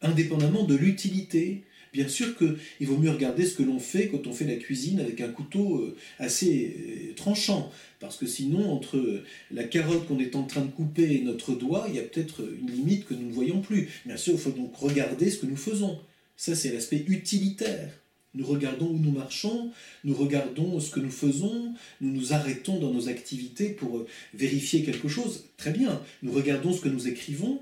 indépendamment 0.03 0.65
de 0.65 0.75
l'utilité. 0.75 1.65
Bien 1.95 2.07
sûr 2.07 2.37
qu'il 2.37 2.87
vaut 2.87 2.99
mieux 2.99 3.11
regarder 3.11 3.47
ce 3.47 3.55
que 3.55 3.63
l'on 3.63 3.79
fait 3.79 4.09
quand 4.09 4.27
on 4.27 4.33
fait 4.35 4.45
la 4.45 4.57
cuisine 4.57 5.01
avec 5.01 5.23
un 5.23 5.29
couteau 5.29 5.79
euh, 5.79 5.97
assez 6.19 6.77
euh, 6.77 7.15
tranchant, 7.15 7.73
parce 7.99 8.19
que 8.19 8.27
sinon, 8.27 8.71
entre 8.71 9.23
la 9.51 9.65
carotte 9.65 10.07
qu'on 10.07 10.19
est 10.19 10.37
en 10.37 10.45
train 10.45 10.61
de 10.61 10.71
couper 10.71 11.15
et 11.15 11.23
notre 11.23 11.55
doigt, 11.55 11.87
il 11.89 11.95
y 11.95 11.99
a 11.99 12.03
peut-être 12.03 12.43
une 12.61 12.71
limite 12.71 13.07
que 13.07 13.15
nous 13.15 13.29
ne 13.29 13.33
voyons 13.33 13.63
plus. 13.63 13.89
Bien 14.05 14.19
sûr, 14.19 14.35
il 14.35 14.39
faut 14.39 14.51
donc 14.51 14.77
regarder 14.77 15.31
ce 15.31 15.39
que 15.39 15.47
nous 15.47 15.57
faisons. 15.57 15.99
Ça, 16.37 16.55
c'est 16.55 16.75
l'aspect 16.75 17.05
utilitaire. 17.09 18.00
Nous 18.35 18.47
regardons 18.47 18.87
où 18.87 18.99
nous 18.99 19.11
marchons, 19.11 19.73
nous 20.05 20.15
regardons 20.15 20.79
ce 20.79 20.91
que 20.91 21.01
nous 21.01 21.11
faisons, 21.11 21.75
nous 22.01 22.13
nous 22.13 22.33
arrêtons 22.33 22.79
dans 22.79 22.93
nos 22.93 23.09
activités 23.09 23.71
pour 23.71 23.99
euh, 23.99 24.07
vérifier 24.35 24.85
quelque 24.85 25.09
chose. 25.09 25.47
Très 25.57 25.73
bien, 25.73 26.01
nous 26.23 26.33
regardons 26.33 26.73
ce 26.73 26.81
que 26.81 26.89
nous 26.89 27.09
écrivons, 27.09 27.61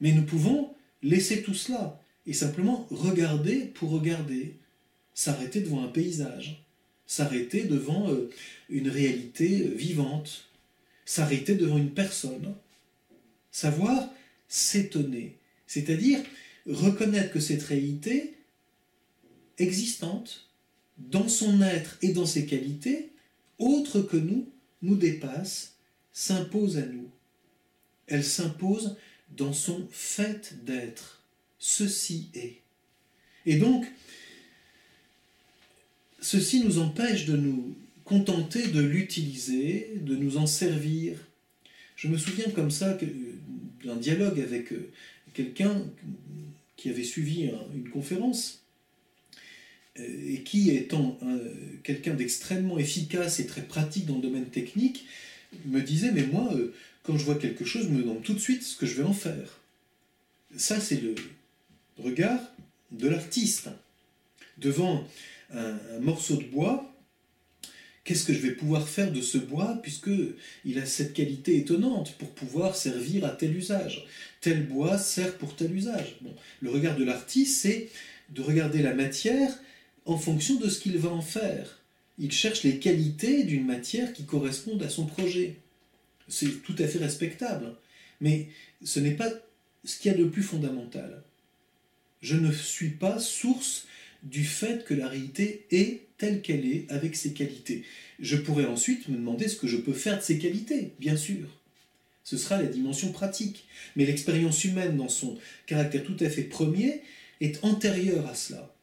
mais 0.00 0.12
nous 0.12 0.24
pouvons 0.24 0.74
laisser 1.02 1.42
tout 1.42 1.54
cela 1.54 2.00
et 2.26 2.32
simplement 2.32 2.86
regarder 2.90 3.60
pour 3.60 3.90
regarder, 3.90 4.56
s'arrêter 5.14 5.60
devant 5.60 5.84
un 5.84 5.88
paysage, 5.88 6.64
s'arrêter 7.06 7.64
devant 7.64 8.10
euh, 8.10 8.30
une 8.68 8.88
réalité 8.88 9.66
euh, 9.66 9.74
vivante, 9.74 10.48
s'arrêter 11.04 11.54
devant 11.54 11.78
une 11.78 11.92
personne, 11.92 12.54
savoir 13.52 14.08
s'étonner, 14.48 15.36
c'est-à-dire 15.68 16.18
reconnaître 16.66 17.32
que 17.32 17.40
cette 17.40 17.62
réalité 17.62 18.33
existante, 19.58 20.48
dans 20.98 21.28
son 21.28 21.62
être 21.62 21.98
et 22.02 22.12
dans 22.12 22.26
ses 22.26 22.46
qualités, 22.46 23.10
autre 23.58 24.00
que 24.00 24.16
nous, 24.16 24.48
nous 24.82 24.96
dépasse, 24.96 25.76
s'impose 26.12 26.78
à 26.78 26.86
nous. 26.86 27.10
Elle 28.06 28.24
s'impose 28.24 28.96
dans 29.36 29.52
son 29.52 29.86
fait 29.90 30.64
d'être. 30.64 31.22
Ceci 31.58 32.28
est. 32.34 32.60
Et 33.46 33.56
donc, 33.56 33.86
ceci 36.20 36.62
nous 36.64 36.78
empêche 36.78 37.26
de 37.26 37.36
nous 37.36 37.76
contenter 38.04 38.68
de 38.68 38.80
l'utiliser, 38.80 39.92
de 40.00 40.14
nous 40.14 40.36
en 40.36 40.46
servir. 40.46 41.18
Je 41.96 42.08
me 42.08 42.18
souviens 42.18 42.50
comme 42.50 42.70
ça 42.70 42.98
d'un 43.84 43.96
dialogue 43.96 44.40
avec 44.40 44.72
euh, 44.72 44.90
quelqu'un 45.32 45.82
qui 46.76 46.90
avait 46.90 47.04
suivi 47.04 47.50
une 47.74 47.88
conférence 47.88 48.63
euh, 48.63 48.63
et 49.96 50.42
qui, 50.42 50.70
étant 50.70 51.18
quelqu'un 51.84 52.14
d'extrêmement 52.14 52.78
efficace 52.78 53.38
et 53.38 53.46
très 53.46 53.62
pratique 53.62 54.06
dans 54.06 54.16
le 54.16 54.22
domaine 54.22 54.46
technique, 54.46 55.06
me 55.66 55.80
disait, 55.80 56.12
mais 56.12 56.26
moi, 56.26 56.52
euh, 56.54 56.72
quand 57.02 57.16
je 57.16 57.24
vois 57.24 57.36
quelque 57.36 57.64
chose, 57.64 57.84
je 57.84 57.88
me 57.88 58.02
demande 58.02 58.22
tout 58.22 58.34
de 58.34 58.38
suite 58.38 58.62
ce 58.62 58.76
que 58.76 58.86
je 58.86 58.94
vais 58.94 59.02
en 59.02 59.12
faire. 59.12 59.60
Ça, 60.56 60.80
c'est 60.80 61.00
le 61.00 61.14
regard 61.98 62.40
de 62.92 63.08
l'artiste. 63.08 63.68
Devant 64.58 65.06
un, 65.52 65.76
morceau 66.00 66.36
de 66.36 66.44
bois, 66.44 66.92
qu'est-ce 68.04 68.24
que 68.24 68.32
je 68.32 68.38
vais 68.38 68.52
pouvoir 68.52 68.88
faire 68.88 69.10
de 69.10 69.20
ce 69.20 69.38
bois 69.38 69.78
puisqu'il 69.82 70.78
a 70.78 70.86
cette 70.86 71.12
qualité 71.12 71.56
étonnante 71.56 72.16
pour 72.18 72.30
pouvoir 72.30 72.76
servir 72.76 73.24
à 73.24 73.30
tel 73.30 73.56
usage 73.56 74.06
Tel 74.40 74.66
bois 74.66 74.96
sert 74.96 75.36
pour 75.38 75.56
tel 75.56 75.74
usage. 75.74 76.16
Bon, 76.20 76.34
le 76.60 76.70
regard 76.70 76.96
de 76.96 77.04
l'artiste, 77.04 77.62
c'est 77.62 77.90
de 78.30 78.42
regarder 78.42 78.80
la 78.80 78.94
matière 78.94 79.50
en 80.04 80.18
fonction 80.18 80.56
de 80.56 80.68
ce 80.68 80.80
qu'il 80.80 80.98
va 80.98 81.10
en 81.10 81.22
faire. 81.22 81.80
Il 82.18 82.30
cherche 82.30 82.62
les 82.62 82.78
qualités 82.78 83.44
d'une 83.44 83.66
matière 83.66 84.12
qui 84.12 84.24
correspondent 84.24 84.82
à 84.82 84.88
son 84.88 85.06
projet. 85.06 85.56
C'est 86.28 86.62
tout 86.62 86.76
à 86.78 86.86
fait 86.86 86.98
respectable. 86.98 87.74
Mais 88.20 88.48
ce 88.82 89.00
n'est 89.00 89.14
pas 89.14 89.30
ce 89.84 89.98
qu'il 89.98 90.12
y 90.12 90.14
a 90.14 90.18
de 90.18 90.24
plus 90.24 90.42
fondamental. 90.42 91.22
Je 92.22 92.36
ne 92.36 92.52
suis 92.52 92.90
pas 92.90 93.18
source 93.18 93.86
du 94.22 94.44
fait 94.44 94.84
que 94.84 94.94
la 94.94 95.08
réalité 95.08 95.66
est 95.70 96.06
telle 96.16 96.40
qu'elle 96.40 96.64
est 96.64 96.90
avec 96.90 97.16
ses 97.16 97.32
qualités. 97.32 97.84
Je 98.20 98.36
pourrais 98.36 98.64
ensuite 98.64 99.08
me 99.08 99.16
demander 99.16 99.48
ce 99.48 99.56
que 99.56 99.66
je 99.66 99.76
peux 99.76 99.92
faire 99.92 100.18
de 100.18 100.22
ces 100.22 100.38
qualités, 100.38 100.92
bien 100.98 101.16
sûr. 101.16 101.48
Ce 102.22 102.38
sera 102.38 102.60
la 102.60 102.68
dimension 102.68 103.12
pratique. 103.12 103.66
Mais 103.96 104.06
l'expérience 104.06 104.64
humaine, 104.64 104.96
dans 104.96 105.08
son 105.08 105.38
caractère 105.66 106.04
tout 106.04 106.16
à 106.20 106.30
fait 106.30 106.44
premier, 106.44 107.02
est 107.40 107.62
antérieure 107.64 108.26
à 108.26 108.34
cela. 108.34 108.73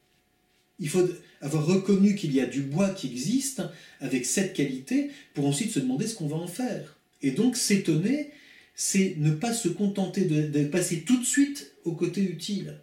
Il 0.81 0.89
faut 0.89 1.07
avoir 1.41 1.65
reconnu 1.65 2.15
qu'il 2.15 2.33
y 2.33 2.41
a 2.41 2.47
du 2.47 2.63
bois 2.63 2.89
qui 2.89 3.07
existe 3.07 3.61
avec 3.99 4.25
cette 4.25 4.53
qualité 4.53 5.11
pour 5.35 5.45
ensuite 5.45 5.71
se 5.71 5.79
demander 5.79 6.07
ce 6.07 6.15
qu'on 6.15 6.27
va 6.27 6.35
en 6.35 6.47
faire. 6.47 6.97
Et 7.21 7.31
donc 7.31 7.55
s'étonner, 7.55 8.31
c'est 8.75 9.15
ne 9.17 9.31
pas 9.31 9.53
se 9.53 9.69
contenter 9.69 10.25
de, 10.25 10.65
passer 10.65 11.01
tout 11.01 11.19
de 11.19 11.25
suite 11.25 11.73
au 11.85 11.93
côté 11.93 12.23
utile. 12.23 12.79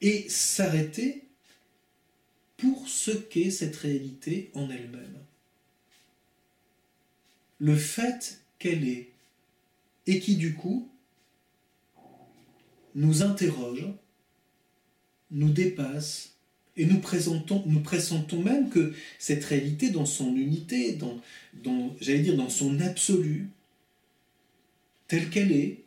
Et 0.00 0.28
s'arrêter 0.28 1.22
pour 2.56 2.88
ce 2.88 3.12
qu'est 3.12 3.52
cette 3.52 3.76
réalité 3.76 4.50
en 4.54 4.68
elle-même. 4.68 5.16
Le 7.60 7.76
fait 7.76 8.42
qu'elle 8.58 8.86
est, 8.86 9.10
et 10.08 10.18
qui 10.18 10.34
du 10.34 10.54
coup 10.54 10.90
nous 12.96 13.22
interroge, 13.22 13.86
nous 15.32 15.50
dépasse, 15.50 16.32
et 16.76 16.86
nous, 16.86 16.98
présentons, 17.00 17.62
nous 17.66 17.80
pressentons 17.80 18.42
même 18.42 18.70
que 18.70 18.94
cette 19.18 19.44
réalité, 19.44 19.90
dans 19.90 20.06
son 20.06 20.34
unité, 20.34 20.92
dans, 20.92 21.20
j'allais 22.00 22.20
dire 22.20 22.36
dans 22.36 22.48
son 22.48 22.80
absolu, 22.80 23.48
telle 25.08 25.28
qu'elle 25.28 25.52
est, 25.52 25.78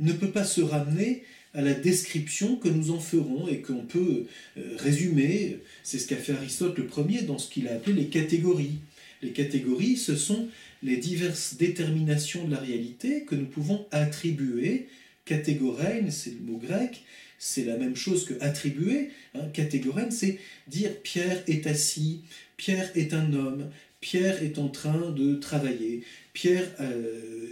ne 0.00 0.12
peut 0.12 0.30
pas 0.30 0.44
se 0.44 0.60
ramener 0.60 1.22
à 1.54 1.62
la 1.62 1.74
description 1.74 2.56
que 2.56 2.68
nous 2.68 2.90
en 2.90 3.00
ferons 3.00 3.48
et 3.48 3.60
qu'on 3.60 3.84
peut 3.84 4.26
euh, 4.56 4.76
résumer. 4.78 5.58
C'est 5.82 5.98
ce 5.98 6.06
qu'a 6.06 6.16
fait 6.16 6.32
Aristote 6.32 6.76
le 6.78 6.86
premier 6.86 7.22
dans 7.22 7.38
ce 7.38 7.50
qu'il 7.50 7.68
a 7.68 7.74
appelé 7.74 7.94
les 7.94 8.08
catégories. 8.08 8.78
Les 9.22 9.32
catégories, 9.32 9.96
ce 9.96 10.14
sont 10.14 10.48
les 10.82 10.96
diverses 10.96 11.56
déterminations 11.56 12.44
de 12.44 12.52
la 12.52 12.60
réalité 12.60 13.22
que 13.22 13.34
nous 13.34 13.46
pouvons 13.46 13.86
attribuer. 13.90 14.88
Catégorène, 15.24 16.10
c'est 16.10 16.30
le 16.30 16.40
mot 16.40 16.58
grec, 16.58 17.02
c'est 17.38 17.64
la 17.64 17.76
même 17.76 17.96
chose 17.96 18.24
que 18.24 18.34
attribuer. 18.40 19.10
Hein. 19.34 19.48
Catégorène, 19.52 20.10
c'est 20.10 20.38
dire 20.66 20.90
Pierre 21.02 21.42
est 21.46 21.66
assis, 21.66 22.22
Pierre 22.56 22.90
est 22.96 23.14
un 23.14 23.32
homme, 23.32 23.70
Pierre 24.00 24.42
est 24.42 24.58
en 24.58 24.68
train 24.68 25.10
de 25.10 25.34
travailler, 25.36 26.02
Pierre 26.32 26.68
euh, 26.80 27.48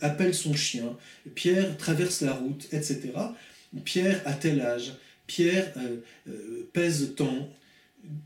appelle 0.00 0.34
son 0.34 0.54
chien, 0.54 0.96
Pierre 1.34 1.76
traverse 1.76 2.22
la 2.22 2.32
route, 2.32 2.68
etc. 2.72 3.10
Pierre 3.84 4.22
a 4.24 4.32
tel 4.32 4.60
âge, 4.60 4.94
Pierre 5.26 5.72
euh, 5.76 5.96
euh, 6.28 6.68
pèse 6.72 7.14
tant. 7.16 7.48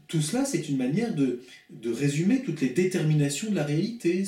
Tout 0.09 0.23
cela, 0.23 0.45
c'est 0.45 0.69
une 0.69 0.77
manière 0.77 1.15
de, 1.15 1.41
résumer 1.85 2.43
toutes 2.43 2.61
les 2.61 2.71
déterminations 2.71 3.51
de 3.51 3.57
la 3.57 3.65
réalité. 3.65 4.25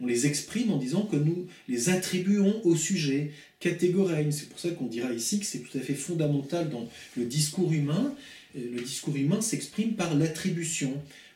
On, 0.00 0.06
les 0.06 0.26
exprime 0.26 0.70
en 0.70 0.76
disant 0.76 1.02
que 1.02 1.16
nous 1.16 1.46
les 1.68 1.88
attribuons 1.88 2.60
au 2.64 2.76
sujet. 2.76 3.32
C'est 3.60 4.48
pour 4.48 4.58
ça 4.58 4.70
qu'on 4.70 4.86
dira 4.86 5.12
ici 5.12 5.40
que 5.40 5.46
c'est 5.46 5.60
tout 5.60 5.76
à 5.76 5.80
fait 5.80 5.94
fondamental 5.94 6.70
dans 6.70 6.88
le 7.16 7.24
discours 7.24 7.72
humain. 7.72 8.14
Le 8.54 8.80
discours 8.80 9.16
humain 9.16 9.40
s'exprime 9.40 9.94
par 9.94 10.14
l'attribution. 10.14 10.92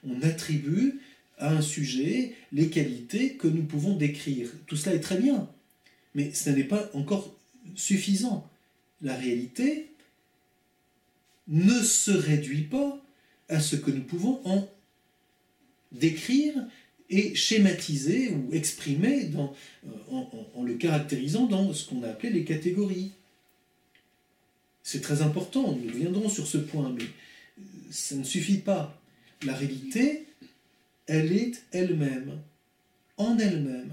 On 0.07 0.22
attribue 0.22 1.01
à 1.38 1.53
un 1.53 1.62
sujet 1.62 2.35
les 2.53 2.68
qualités 2.68 3.35
que 3.35 3.48
nous 3.48 3.64
pouvons 3.64 3.96
décrire. 3.96 4.51
Tout 4.66 4.77
cela 4.77 4.94
est 4.94 5.01
très 5.01 5.18
bien, 5.18 5.48
mais 6.14 6.33
ce 6.33 6.51
n'est 6.51 6.64
pas 6.64 6.90
encore 6.94 7.35
suffisant. 7.75 8.48
La 9.03 9.16
réalité 9.16 9.88
ne 11.48 11.83
se 11.83 12.12
réduit 12.12 12.62
pas 12.62 13.03
à 13.48 13.61
ce 13.61 13.77
que 13.77 13.90
nous 13.90 14.03
pouvons 14.03 14.40
en 14.44 14.68
décrire 15.90 16.55
et 17.12 17.35
schématiser 17.35 18.31
ou 18.31 18.53
exprimer 18.53 19.25
dans, 19.25 19.55
en, 20.11 20.48
en, 20.55 20.62
le 20.62 20.75
caractérisant 20.75 21.46
dans 21.46 21.72
ce 21.75 21.88
qu'on 21.88 22.03
a 22.03 22.09
appelé 22.09 22.33
les 22.33 22.44
catégories. 22.44 23.12
C'est 24.83 25.03
très 25.03 25.20
important, 25.20 25.77
nous 25.77 25.92
reviendrons 25.92 26.29
sur 26.29 26.46
ce 26.46 26.59
point, 26.59 26.92
mais 26.98 27.05
ça 27.90 28.16
ne 28.16 28.25
suffit 28.25 28.59
pas. 28.59 28.98
La 29.44 29.55
réalité, 29.55 30.27
elle 31.07 31.33
est 31.33 31.62
elle-même, 31.70 32.40
en 33.18 33.38
elle-même, 33.38 33.92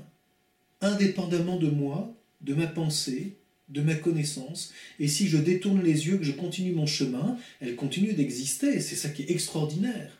indépendamment 0.81 1.57
de 1.57 1.69
moi, 1.69 2.15
de 2.41 2.53
ma 2.53 2.67
pensée, 2.67 3.33
de 3.67 3.81
ma 3.81 3.95
connaissance. 3.95 4.73
Et 4.99 5.09
si 5.09 5.27
je 5.27 5.37
détourne 5.37 5.83
les 5.83 6.07
yeux, 6.07 6.17
que 6.17 6.23
je 6.23 6.31
continue 6.31 6.71
mon 6.71 6.85
chemin, 6.85 7.37
elle 7.59 7.75
continue 7.75 8.13
d'exister. 8.13 8.79
C'est 8.79 8.95
ça 8.95 9.09
qui 9.09 9.23
est 9.23 9.31
extraordinaire. 9.31 10.18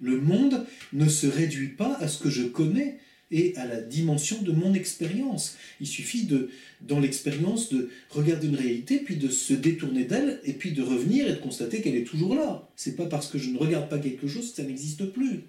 Le 0.00 0.20
monde 0.20 0.66
ne 0.92 1.08
se 1.08 1.26
réduit 1.26 1.68
pas 1.68 1.94
à 2.00 2.08
ce 2.08 2.22
que 2.22 2.30
je 2.30 2.42
connais 2.42 2.98
et 3.30 3.56
à 3.56 3.66
la 3.66 3.80
dimension 3.80 4.42
de 4.42 4.52
mon 4.52 4.74
expérience. 4.74 5.56
Il 5.80 5.86
suffit 5.86 6.24
de, 6.24 6.50
dans 6.82 7.00
l'expérience, 7.00 7.72
de 7.72 7.90
regarder 8.10 8.48
une 8.48 8.56
réalité, 8.56 8.98
puis 8.98 9.16
de 9.16 9.28
se 9.28 9.54
détourner 9.54 10.04
d'elle, 10.04 10.40
et 10.44 10.52
puis 10.52 10.72
de 10.72 10.82
revenir 10.82 11.26
et 11.26 11.32
de 11.32 11.40
constater 11.40 11.80
qu'elle 11.80 11.96
est 11.96 12.04
toujours 12.04 12.34
là. 12.34 12.68
C'est 12.76 12.96
pas 12.96 13.06
parce 13.06 13.28
que 13.28 13.38
je 13.38 13.50
ne 13.50 13.58
regarde 13.58 13.88
pas 13.88 13.98
quelque 13.98 14.28
chose 14.28 14.50
que 14.50 14.56
ça 14.56 14.62
n'existe 14.62 15.06
plus. 15.06 15.44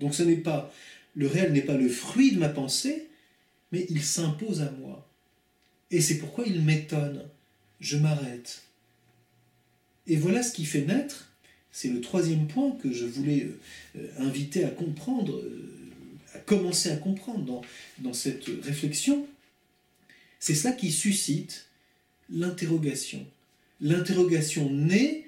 Donc 0.00 0.14
ce 0.14 0.22
n'est 0.22 0.36
pas 0.36 0.72
le 1.14 1.26
réel 1.26 1.52
n'est 1.52 1.62
pas 1.62 1.76
le 1.76 1.88
fruit 1.88 2.32
de 2.32 2.38
ma 2.38 2.48
pensée, 2.48 3.08
mais 3.70 3.86
il 3.90 4.02
s'impose 4.02 4.62
à 4.62 4.70
moi. 4.70 5.08
Et 5.90 6.00
c'est 6.00 6.18
pourquoi 6.18 6.44
il 6.46 6.62
m'étonne. 6.62 7.28
Je 7.80 7.98
m'arrête. 7.98 8.62
Et 10.06 10.16
voilà 10.16 10.42
ce 10.42 10.52
qui 10.52 10.64
fait 10.64 10.82
naître, 10.82 11.31
c'est 11.72 11.88
le 11.88 12.02
troisième 12.02 12.46
point 12.46 12.70
que 12.72 12.92
je 12.92 13.06
voulais 13.06 13.48
euh, 13.96 14.08
inviter 14.18 14.64
à 14.64 14.68
comprendre, 14.68 15.34
euh, 15.38 15.90
à 16.34 16.38
commencer 16.38 16.90
à 16.90 16.96
comprendre 16.96 17.62
dans, 17.98 18.12
cette 18.12 18.44
réflexion, 18.62 19.26
c'est 20.38 20.54
cela 20.54 20.74
qui 20.74 20.92
suscite 20.92 21.66
l'interrogation. 22.30 23.26
L'interrogation 23.80 24.70
naît 24.70 25.26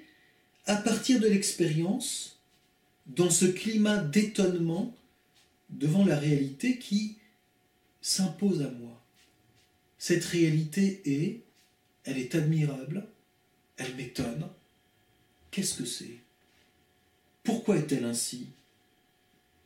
à 0.67 0.75
partir 0.75 1.19
de 1.19 1.27
l'expérience 1.27 2.37
dans 3.07 3.29
ce 3.29 3.45
climat 3.45 3.97
d'étonnement 3.97 4.95
devant 5.71 6.05
la 6.05 6.17
réalité 6.17 6.77
qui 6.77 7.17
s'impose 8.01 8.61
à 8.61 8.69
moi. 8.69 9.01
Cette 9.97 10.25
réalité 10.25 11.01
est, 11.05 11.41
elle 12.03 12.17
est 12.17 12.35
admirable, 12.35 13.07
elle 13.77 13.95
m'étonne. 13.95 14.47
Qu'est-ce 15.49 15.75
que 15.75 15.85
c'est? 15.85 16.24
Pourquoi 17.45 17.77
est-elle 17.77 18.05
ainsi? 18.05 18.47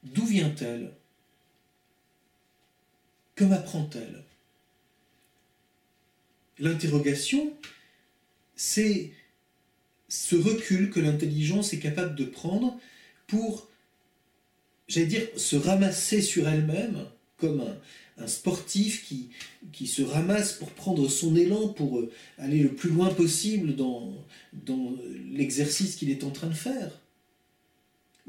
D'où 0.03 0.25
vient-elle? 0.25 0.91
Que 3.35 3.45
m'apprend-elle 3.45 4.23
L'interrogation, 6.59 7.53
c'est 8.57 9.11
ce 10.09 10.35
recul 10.35 10.89
que 10.89 10.99
l'intelligence 10.99 11.71
est 11.71 11.79
capable 11.79 12.15
de 12.15 12.25
prendre 12.25 12.77
pour, 13.27 13.69
j'allais 14.89 15.07
dire, 15.07 15.27
se 15.37 15.55
ramasser 15.55 16.21
sur 16.21 16.49
elle-même, 16.49 17.05
comme 17.37 17.61
un, 18.17 18.27
sportif 18.27 19.07
qui, 19.71 19.87
se 19.87 20.01
ramasse 20.01 20.51
pour 20.51 20.71
prendre 20.71 21.07
son 21.07 21.37
élan, 21.37 21.69
pour 21.69 21.99
euh, 21.99 22.11
aller 22.37 22.59
le 22.59 22.75
plus 22.75 22.89
loin 22.89 23.13
possible 23.13 23.77
dans 23.77 24.13
l'exercice 25.31 25.95
qu'il 25.95 26.09
est 26.09 26.25
en 26.25 26.31
train 26.31 26.47
de 26.47 26.53
faire. 26.53 26.91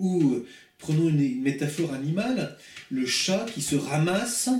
Ou, 0.00 0.32
euh, 0.32 0.46
prenons 0.78 1.08
une, 1.08 1.40
métaphore 1.40 1.92
animale, 1.92 2.56
le 2.90 3.06
chat 3.06 3.46
qui 3.54 3.62
se 3.62 3.76
ramasse 3.76 4.50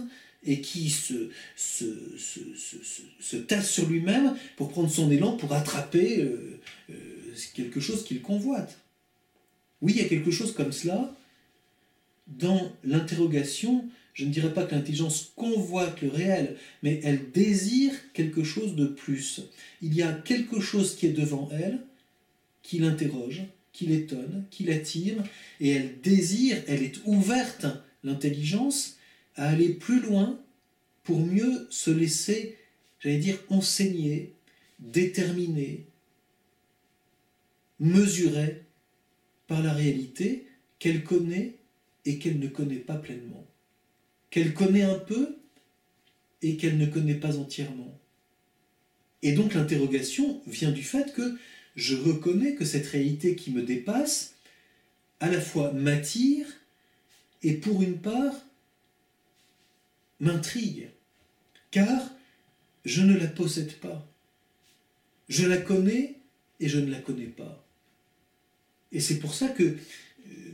et 0.44 0.60
qui 0.60 0.88
se, 0.88 1.30
se, 1.56 1.86
se, 3.20 3.36
tasse 3.36 3.70
sur 3.70 3.88
lui-même 3.88 4.36
pour 4.56 4.68
prendre 4.68 4.90
son 4.90 5.10
élan, 5.10 5.36
pour 5.36 5.52
attraper 5.52 6.22
euh, 6.22 6.60
quelque 7.54 7.80
chose 7.80 8.04
qu'il 8.04 8.22
convoite. 8.22 8.78
Oui, 9.82 9.92
il 9.96 10.02
y 10.02 10.04
a 10.04 10.08
quelque 10.08 10.30
chose 10.30 10.52
comme 10.52 10.72
cela 10.72 11.14
dans 12.26 12.72
l'interrogation. 12.84 13.84
Je 14.14 14.24
ne 14.24 14.30
dirais 14.30 14.52
pas 14.52 14.64
que 14.64 14.74
l'intelligence 14.74 15.32
convoite 15.36 16.02
le 16.02 16.08
réel, 16.08 16.56
mais 16.82 17.00
elle 17.02 17.30
désire 17.32 17.92
quelque 18.12 18.44
chose 18.44 18.76
de 18.76 18.86
plus. 18.86 19.42
Il 19.82 19.94
y 19.94 20.02
a 20.02 20.12
quelque 20.12 20.60
chose 20.60 20.96
qui 20.96 21.06
est 21.06 21.12
devant 21.12 21.48
elle, 21.52 21.80
qui 22.62 22.78
l'interroge, 22.78 23.42
qui 23.72 23.86
l'étonne, 23.86 24.44
qui 24.50 24.64
l'attire, 24.64 25.22
et 25.60 25.70
elle 25.70 26.00
désire, 26.00 26.62
elle 26.66 26.82
est 26.82 27.00
ouverte, 27.04 27.66
l'intelligence, 28.02 28.96
à 29.36 29.48
aller 29.48 29.70
plus 29.70 30.00
loin 30.00 30.40
pour 31.04 31.20
mieux 31.20 31.66
se 31.70 31.90
laisser, 31.90 32.56
j'allais 33.00 33.18
dire, 33.18 33.38
enseigner, 33.48 34.34
déterminer, 34.78 35.86
mesurer 37.78 38.62
par 39.46 39.62
la 39.62 39.72
réalité 39.72 40.46
qu'elle 40.78 41.02
connaît 41.02 41.56
et 42.04 42.18
qu'elle 42.18 42.38
ne 42.38 42.48
connaît 42.48 42.76
pas 42.76 42.96
pleinement. 42.96 43.46
Qu'elle 44.30 44.54
connaît 44.54 44.82
un 44.82 44.98
peu 44.98 45.36
et 46.42 46.56
qu'elle 46.56 46.78
ne 46.78 46.86
connaît 46.86 47.14
pas 47.14 47.36
entièrement. 47.36 47.98
Et 49.22 49.32
donc 49.32 49.54
l'interrogation 49.54 50.40
vient 50.46 50.70
du 50.70 50.82
fait 50.82 51.12
que 51.12 51.36
je 51.76 51.96
reconnais 51.96 52.54
que 52.54 52.64
cette 52.64 52.86
réalité 52.86 53.36
qui 53.36 53.50
me 53.50 53.62
dépasse, 53.62 54.34
à 55.20 55.28
la 55.30 55.40
fois 55.40 55.72
m'attire 55.72 56.46
et 57.42 57.54
pour 57.54 57.82
une 57.82 57.98
part 57.98 58.34
m'intrigue, 60.18 60.88
car 61.70 62.10
je 62.84 63.02
ne 63.02 63.16
la 63.16 63.26
possède 63.26 63.72
pas. 63.74 64.06
Je 65.28 65.46
la 65.46 65.58
connais 65.58 66.16
et 66.58 66.68
je 66.68 66.78
ne 66.78 66.90
la 66.90 66.98
connais 66.98 67.26
pas. 67.26 67.64
Et 68.92 69.00
c'est 69.00 69.18
pour 69.18 69.34
ça 69.34 69.48
que 69.48 69.62
euh, 69.62 69.76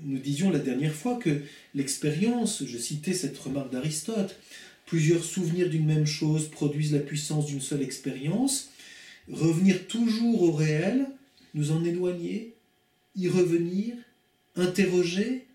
nous 0.05 0.18
disions 0.18 0.50
la 0.50 0.59
dernière 0.59 0.94
fois 0.94 1.16
que 1.16 1.42
l'expérience, 1.74 2.64
je 2.64 2.79
citais 2.79 3.14
cette 3.14 3.38
remarque 3.38 3.72
d'Aristote, 3.72 4.38
plusieurs 4.85 5.24
souvenirs 5.24 5.70
d'une 5.70 5.87
même 5.87 6.07
chose 6.07 6.48
produisent 6.48 6.92
la 6.92 7.00
puissance 7.00 7.46
d'une 7.46 7.61
seule 7.61 7.83
expérience, 7.83 8.70
revenir 9.30 9.86
toujours 9.86 10.42
au 10.42 10.52
réel, 10.52 11.06
nous 11.54 11.72
en 11.72 11.84
éloigner, 11.84 12.54
y 13.14 13.28
revenir, 13.28 13.94
interroger, 14.54 15.46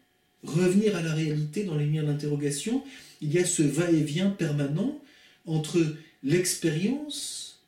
revenir 0.44 0.96
à 0.96 1.02
la 1.02 1.14
réalité 1.14 1.64
dans 1.64 1.76
les 1.76 1.86
liens 1.86 2.04
d'interrogation, 2.04 2.84
il 3.22 3.32
y 3.32 3.40
a 3.40 3.46
ce 3.46 3.62
va-et-vient 3.62 4.32
permanent 4.32 5.00
entre 5.46 5.80
l'expérience 6.24 7.62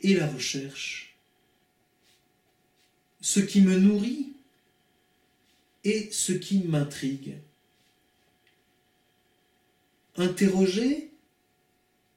et 0.00 0.14
la 0.14 0.26
recherche. 0.26 1.16
Ce 3.20 3.40
qui 3.40 3.60
me 3.60 3.76
nourrit 3.78 4.32
et 5.84 6.08
ce 6.12 6.32
qui 6.32 6.60
m'intrigue. 6.60 7.34
Interroger 10.16 11.05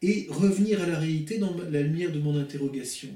et 0.02 0.28
revenir 0.30 0.82
à 0.82 0.88
la 0.88 0.98
réalité 0.98 1.38
dans 1.38 1.56
la 1.70 1.82
lumière 1.82 2.12
de 2.12 2.20
mon 2.20 2.38
interrogation. 2.38 3.10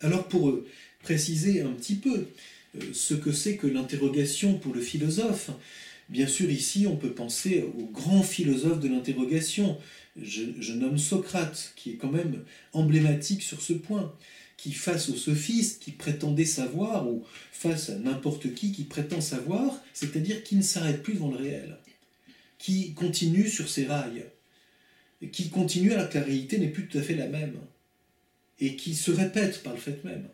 Alors 0.00 0.26
pour 0.26 0.58
préciser 1.02 1.62
un 1.62 1.72
petit 1.72 1.94
peu 1.94 2.26
euh, 2.76 2.80
ce 2.92 3.14
que 3.14 3.32
c'est 3.32 3.56
que 3.56 3.66
l'interrogation 3.66 4.58
pour 4.58 4.74
le 4.74 4.80
philosophe, 4.80 5.50
bien 6.08 6.26
sûr 6.26 6.50
ici 6.50 6.86
on 6.88 6.96
peut 6.96 7.12
penser 7.12 7.64
au 7.78 7.84
grand 7.86 8.22
philosophe 8.22 8.80
de 8.80 8.88
l'interrogation. 8.88 9.78
Je, 10.20 10.72
nomme 10.72 10.98
Socrate, 10.98 11.72
qui 11.76 11.92
est 11.92 11.96
quand 11.96 12.10
même 12.10 12.44
emblématique 12.72 13.42
sur 13.42 13.62
ce 13.62 13.72
point, 13.72 14.12
qui 14.58 14.72
face 14.72 15.08
aux 15.08 15.16
sophistes 15.16 15.82
qui 15.82 15.90
prétendaient 15.90 16.44
savoir, 16.44 17.08
ou 17.08 17.24
face 17.50 17.88
à 17.88 17.96
n'importe 17.96 18.52
qui 18.54 18.72
qui 18.72 18.84
prétend 18.84 19.22
savoir, 19.22 19.82
c'est-à-dire 19.94 20.42
qui 20.42 20.56
ne 20.56 20.62
s'arrête 20.62 21.02
plus 21.02 21.14
devant 21.14 21.30
le 21.30 21.38
réel, 21.38 21.78
qui 22.58 22.92
continue 22.92 23.48
sur 23.48 23.70
ses 23.70 23.86
rails, 23.86 24.26
qui 25.30 25.50
continue 25.50 25.92
alors 25.92 26.08
que 26.08 26.18
la 26.18 26.24
réalité 26.24 26.58
n'est 26.58 26.68
plus 26.68 26.86
tout 26.88 26.98
à 26.98 27.02
fait 27.02 27.14
la 27.14 27.28
même, 27.28 27.56
et 28.58 28.76
qui 28.76 28.94
se 28.94 29.10
répète 29.10 29.62
par 29.62 29.74
le 29.74 29.78
fait 29.78 30.02
même 30.04 30.28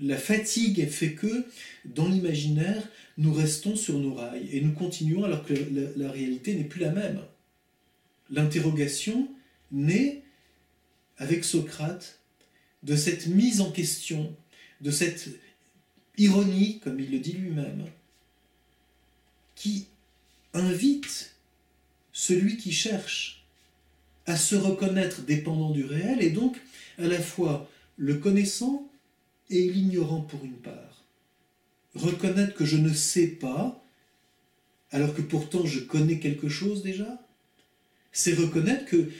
la 0.00 0.16
fatigue 0.16 0.88
fait 0.88 1.14
que, 1.14 1.44
dans 1.84 2.08
l'imaginaire, 2.08 2.82
nous 3.16 3.32
restons 3.32 3.76
sur 3.76 3.98
nos 3.98 4.14
rails 4.14 4.48
et 4.52 4.60
nous 4.60 4.72
continuons 4.72 5.24
alors 5.24 5.44
que 5.44 5.54
la, 5.96 6.10
réalité 6.10 6.54
n'est 6.54 6.64
plus 6.64 6.80
la 6.80 6.92
même. 6.92 7.20
L'interrogation 8.30 9.28
naît, 9.72 10.22
avec 11.16 11.44
Socrate, 11.44 12.20
de 12.84 12.94
cette 12.94 13.26
mise 13.26 13.60
en 13.60 13.72
question, 13.72 14.34
de 14.80 14.90
cette 14.90 15.28
ironie, 16.16 16.78
comme 16.78 17.00
il 17.00 17.10
le 17.10 17.18
dit 17.18 17.32
lui-même, 17.32 17.86
qui 19.56 19.86
invite 20.54 21.34
celui 22.18 22.56
qui 22.56 22.72
cherche 22.72 23.44
à 24.26 24.36
se 24.36 24.56
reconnaître 24.56 25.22
dépendant 25.22 25.70
du 25.70 25.84
réel 25.84 26.20
et 26.20 26.30
donc 26.30 26.60
à 26.98 27.06
la 27.06 27.20
fois 27.20 27.70
le 27.96 28.16
connaissant 28.16 28.90
et 29.50 29.68
l'ignorant 29.68 30.22
pour 30.22 30.44
une 30.44 30.56
part. 30.56 31.04
Reconnaître 31.94 32.54
que 32.54 32.64
je 32.64 32.76
ne 32.76 32.92
sais 32.92 33.28
pas, 33.28 33.80
alors 34.90 35.14
que 35.14 35.22
pourtant 35.22 35.64
je 35.64 35.78
connais 35.78 36.18
quelque 36.18 36.48
chose 36.48 36.82
déjà, 36.82 37.24
c'est 38.10 38.34
reconnaître 38.34 38.86
que 38.86 39.12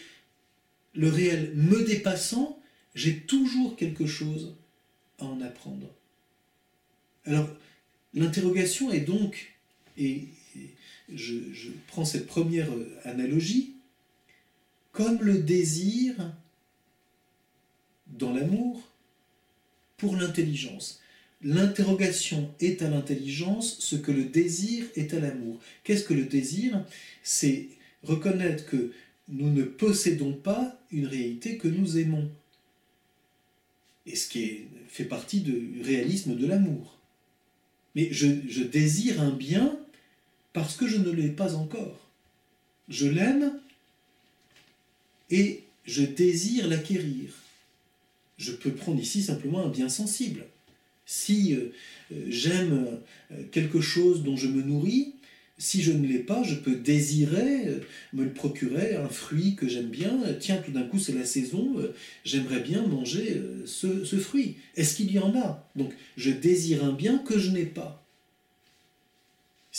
le 0.94 1.08
réel 1.08 1.52
me 1.54 1.84
dépassant, 1.84 2.60
j'ai 2.96 3.20
toujours 3.20 3.76
quelque 3.76 4.06
chose 4.06 4.56
à 5.20 5.24
en 5.24 5.40
apprendre. 5.40 5.88
Alors, 7.26 7.48
l'interrogation 8.12 8.90
est 8.90 9.02
donc, 9.02 9.54
je, 11.14 11.70
prends 11.86 12.04
cette 12.04 12.26
première 12.26 12.68
analogie, 13.04 13.74
comme 14.92 15.18
le 15.22 15.38
désir 15.38 16.14
dans 18.06 18.32
l'amour, 18.32 18.82
pour 19.96 20.16
l'intelligence. 20.16 21.00
L'interrogation 21.42 22.52
est 22.60 22.82
à 22.82 22.90
l'intelligence 22.90 23.78
ce 23.80 23.96
que 23.96 24.12
le 24.12 24.24
désir 24.24 24.86
est 24.96 25.14
à 25.14 25.20
l'amour. 25.20 25.60
Qu'est-ce 25.84 26.04
que 26.04 26.14
le 26.14 26.24
désir? 26.24 26.84
C'est 27.22 27.68
reconnaître 28.02 28.66
que 28.66 28.92
nous 29.28 29.50
ne 29.50 29.62
possédons 29.62 30.32
pas 30.32 30.80
une 30.90 31.06
réalité 31.06 31.58
que 31.58 31.68
nous 31.68 31.98
aimons. 31.98 32.30
Et 34.06 34.16
ce 34.16 34.28
qui 34.28 34.62
fait 34.88 35.04
partie 35.04 35.40
du 35.40 35.82
réalisme 35.82 36.34
de 36.34 36.46
l'amour. 36.46 36.98
Mais 37.94 38.08
je 38.12 38.62
désire 38.62 39.20
un 39.20 39.30
bien 39.30 39.78
parce 40.52 40.76
que 40.76 40.86
je 40.86 40.96
ne 40.96 41.10
l'ai 41.10 41.28
pas 41.28 41.54
encore. 41.54 41.98
Je 42.88 43.06
l'aime 43.06 43.52
et 45.30 45.64
je 45.84 46.02
désire 46.02 46.68
l'acquérir 46.68 47.30
je 48.38 48.52
peux 48.52 48.70
prendre 48.70 49.00
ici 49.00 49.22
simplement 49.22 49.64
un 49.64 49.68
bien 49.68 49.88
sensible. 49.88 50.46
Si 51.04 51.54
euh, 51.54 51.72
euh, 52.12 52.26
j'aime 52.28 53.00
euh, 53.32 53.42
quelque 53.50 53.80
chose 53.80 54.22
dont 54.22 54.36
je 54.36 54.46
me 54.46 54.62
nourris, 54.62 55.14
si 55.58 55.82
je 55.82 55.90
ne 55.90 56.06
l'ai 56.06 56.20
pas, 56.20 56.44
je 56.44 56.54
peux 56.54 56.76
désirer 56.76 57.80
me 58.12 58.22
le 58.22 58.32
procurer, 58.32 58.94
un 58.94 59.08
fruit 59.08 59.56
que 59.56 59.66
j'aime 59.66 59.88
bien. 59.88 60.16
Tiens, 60.38 60.58
tout 60.58 60.70
d'un 60.70 60.84
coup, 60.84 61.00
c'est 61.00 61.14
la 61.14 61.24
saison, 61.24 61.74
j'aimerais 62.24 62.60
bien 62.60 62.86
manger 62.86 63.42
ce, 63.66 64.04
ce 64.04 64.16
fruit. 64.18 64.54
Est-ce 64.76 64.94
qu'il 64.94 65.10
y 65.10 65.18
en 65.18 65.36
a? 65.36 65.68
Donc, 65.74 65.92
je 66.16 66.30
désire 66.30 66.84
un 66.84 66.92
bien 66.92 67.18
que 67.18 67.40
je 67.40 67.50
n'ai 67.50 67.66
pas. 67.66 68.07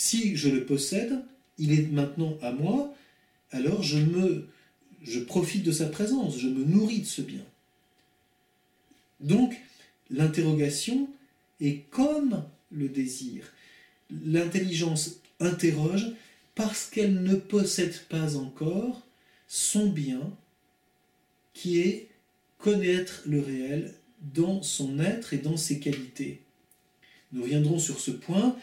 Si 0.02 0.38
je 0.38 0.48
le 0.48 0.64
possède, 0.64 1.20
il 1.58 1.78
est 1.78 1.92
maintenant 1.92 2.38
à 2.42 2.54
moi, 2.54 2.96
alors 3.52 3.84
je 3.84 5.20
profite 5.20 5.64
de 5.64 5.74
sa 5.74 5.88
présence, 5.88 6.40
je 6.40 6.48
me 6.48 6.64
nourris 6.64 7.02
de 7.02 7.06
ce 7.06 7.22
bien. 7.22 7.44
Donc, 9.20 9.58
l'interrogation 10.10 11.10
est 11.60 11.82
comme 11.90 12.46
le 12.72 12.88
désir. 12.88 13.52
L'intelligence 14.10 15.20
interroge 15.42 16.08
parce 16.56 16.86
qu'elle 16.86 17.22
ne 17.22 17.36
possède 17.36 18.00
pas 18.08 18.38
encore 18.38 19.06
son 19.50 19.90
bien, 19.90 20.22
qui 21.54 21.82
est 21.82 22.08
connaître 22.58 23.24
le 23.26 23.42
réel 23.42 23.96
dans 24.34 24.64
son 24.64 24.98
être 25.02 25.34
et 25.34 25.40
dans 25.40 25.58
ses 25.58 25.82
qualités. 25.82 26.40
Nous 27.34 27.44
reviendrons 27.44 27.80
sur 27.80 28.00
ce 28.00 28.12
point, 28.12 28.56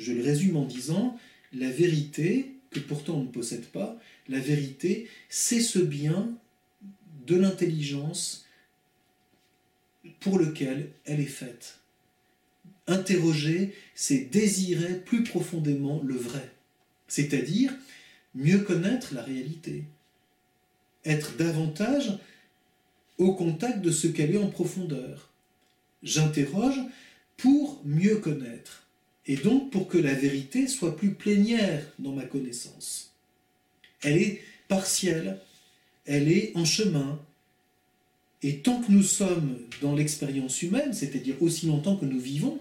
je 0.00 0.12
le 0.12 0.22
résume 0.22 0.56
en 0.56 0.64
disant, 0.64 1.16
la 1.52 1.70
vérité, 1.70 2.54
que 2.70 2.80
pourtant 2.80 3.16
on 3.16 3.24
ne 3.24 3.28
possède 3.28 3.66
pas, 3.66 3.98
la 4.28 4.40
vérité, 4.40 5.08
c'est 5.28 5.60
ce 5.60 5.78
bien 5.78 6.32
de 7.26 7.36
l'intelligence 7.36 8.46
pour 10.20 10.38
lequel 10.38 10.90
elle 11.04 11.20
est 11.20 11.24
faite. 11.24 11.80
Interroger, 12.86 13.74
c'est 13.94 14.30
désirer 14.30 14.94
plus 14.94 15.22
profondément 15.22 16.02
le 16.02 16.16
vrai, 16.16 16.50
c'est-à-dire 17.06 17.72
mieux 18.34 18.60
connaître 18.60 19.14
la 19.14 19.22
réalité, 19.22 19.84
être 21.04 21.36
davantage 21.36 22.18
au 23.18 23.34
contact 23.34 23.82
de 23.82 23.90
ce 23.90 24.06
qu'elle 24.06 24.34
est 24.34 24.42
en 24.42 24.48
profondeur. 24.48 25.28
J'interroge 26.02 26.80
pour 27.36 27.82
mieux 27.84 28.16
connaître, 28.16 28.79
et 29.30 29.36
donc 29.36 29.70
pour 29.70 29.86
que 29.86 29.96
la 29.96 30.12
vérité 30.12 30.66
soit 30.66 30.96
plus 30.96 31.12
plénière 31.12 31.86
dans 32.00 32.10
ma 32.10 32.24
connaissance. 32.24 33.12
Elle 34.02 34.16
est 34.16 34.42
partielle, 34.66 35.38
elle 36.04 36.32
est 36.32 36.50
en 36.56 36.64
chemin, 36.64 37.16
et 38.42 38.56
tant 38.56 38.80
que 38.80 38.90
nous 38.90 39.04
sommes 39.04 39.56
dans 39.82 39.94
l'expérience 39.94 40.62
humaine, 40.62 40.92
c'est-à-dire 40.92 41.40
aussi 41.40 41.66
longtemps 41.66 41.94
que 41.94 42.06
nous 42.06 42.18
vivons, 42.18 42.60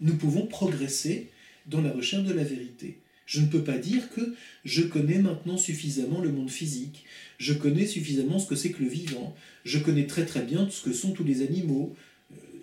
nous 0.00 0.14
pouvons 0.16 0.46
progresser 0.46 1.28
dans 1.66 1.82
la 1.82 1.92
recherche 1.92 2.24
de 2.24 2.32
la 2.32 2.44
vérité. 2.44 2.96
Je 3.26 3.42
ne 3.42 3.46
peux 3.46 3.62
pas 3.62 3.76
dire 3.76 4.08
que 4.08 4.34
je 4.64 4.80
connais 4.80 5.18
maintenant 5.18 5.58
suffisamment 5.58 6.22
le 6.22 6.32
monde 6.32 6.50
physique, 6.50 7.04
je 7.36 7.52
connais 7.52 7.86
suffisamment 7.86 8.38
ce 8.38 8.46
que 8.46 8.56
c'est 8.56 8.70
que 8.70 8.82
le 8.82 8.88
vivant, 8.88 9.36
je 9.66 9.78
connais 9.78 10.06
très 10.06 10.24
très 10.24 10.42
bien 10.42 10.66
ce 10.70 10.82
que 10.82 10.94
sont 10.94 11.12
tous 11.12 11.24
les 11.24 11.42
animaux. 11.42 11.94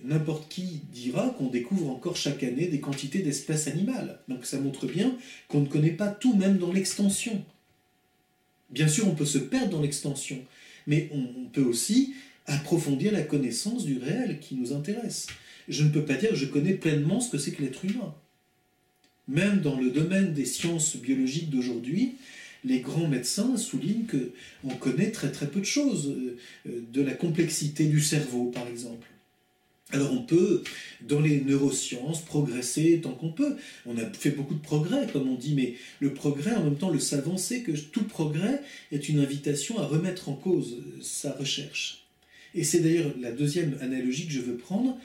N'importe 0.03 0.49
qui 0.49 0.81
dira 0.91 1.29
qu'on 1.37 1.47
découvre 1.47 1.89
encore 1.89 2.15
chaque 2.15 2.43
année 2.43 2.67
des 2.67 2.79
quantités 2.79 3.19
d'espèces 3.19 3.67
animales. 3.67 4.19
Donc 4.27 4.45
ça 4.45 4.59
montre 4.59 4.87
bien 4.87 5.15
qu'on 5.47 5.61
ne 5.61 5.67
connaît 5.67 5.91
pas 5.91 6.07
tout, 6.07 6.35
même 6.35 6.57
dans 6.57 6.73
l'extension. 6.73 7.43
Bien 8.71 8.87
sûr, 8.87 9.07
on 9.07 9.15
peut 9.15 9.25
se 9.25 9.37
perdre 9.37 9.69
dans 9.69 9.81
l'extension, 9.81 10.39
mais 10.87 11.09
on, 11.13 11.45
peut 11.51 11.63
aussi 11.63 12.13
approfondir 12.45 13.11
la 13.11 13.21
connaissance 13.21 13.83
du 13.83 13.97
réel 13.97 14.39
qui 14.39 14.55
nous 14.55 14.73
intéresse. 14.73 15.27
Je 15.67 15.83
ne 15.83 15.89
peux 15.89 16.05
pas 16.05 16.15
dire 16.15 16.29
que 16.29 16.35
je 16.35 16.45
connais 16.45 16.73
pleinement 16.73 17.19
ce 17.19 17.29
que 17.29 17.37
c'est 17.37 17.51
que 17.51 17.61
l'être 17.61 17.83
humain. 17.83 18.15
Même 19.27 19.59
dans 19.59 19.77
le 19.77 19.91
domaine 19.91 20.33
des 20.33 20.45
sciences 20.45 20.95
biologiques 20.95 21.49
d'aujourd'hui, 21.49 22.15
les 22.63 22.79
grands 22.79 23.07
médecins 23.07 23.57
soulignent 23.57 24.05
que 24.05 24.31
on 24.63 24.69
connaît 24.75 25.11
très 25.11 25.31
très 25.31 25.47
peu 25.47 25.59
de 25.59 25.65
choses 25.65 26.07
euh, 26.09 26.37
euh, 26.67 26.81
de 26.93 27.01
la 27.01 27.13
complexité 27.13 27.85
du 27.85 27.99
cerveau, 27.99 28.45
par 28.45 28.67
exemple. 28.67 29.07
Alors 29.93 30.13
on 30.13 30.21
peut, 30.21 30.63
dans 31.01 31.19
les 31.19 31.41
neurosciences, 31.41 32.23
progresser 32.23 33.01
tant 33.01 33.11
qu'on 33.11 33.31
peut. 33.31 33.57
On 33.85 33.97
a 33.97 34.05
fait 34.13 34.31
beaucoup 34.31 34.53
de 34.53 34.61
progrès, 34.61 35.07
comme 35.11 35.29
on 35.29 35.35
dit, 35.35 35.53
mais 35.53 35.75
le 35.99 36.13
progrès, 36.13 36.53
en 36.53 36.63
même 36.63 36.77
temps, 36.77 36.89
le 36.89 36.99
savant 36.99 37.37
sait 37.37 37.61
que 37.61 37.71
tout 37.71 38.05
progrès 38.05 38.61
est 38.91 39.09
une 39.09 39.19
invitation 39.19 39.79
à 39.79 39.85
remettre 39.85 40.29
en 40.29 40.35
cause 40.35 40.77
sa 41.01 41.33
recherche. 41.33 42.05
Et 42.55 42.63
c'est 42.63 42.79
d'ailleurs 42.79 43.13
la 43.19 43.31
deuxième 43.31 43.77
analogie 43.81 44.27
que 44.27 44.33
je 44.33 44.41
veux 44.41 44.57
prendre. 44.57 44.97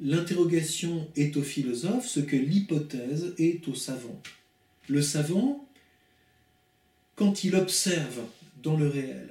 L'interrogation 0.00 1.08
est 1.16 1.36
au 1.36 1.42
philosophe 1.42 2.06
ce 2.06 2.20
que 2.20 2.36
l'hypothèse 2.36 3.34
est 3.38 3.66
au 3.68 3.74
savant. 3.74 4.20
Le 4.88 5.00
savant, 5.00 5.68
quand 7.14 7.44
il 7.44 7.54
observe 7.54 8.20
dans 8.62 8.76
le 8.76 8.88
réel, 8.88 9.28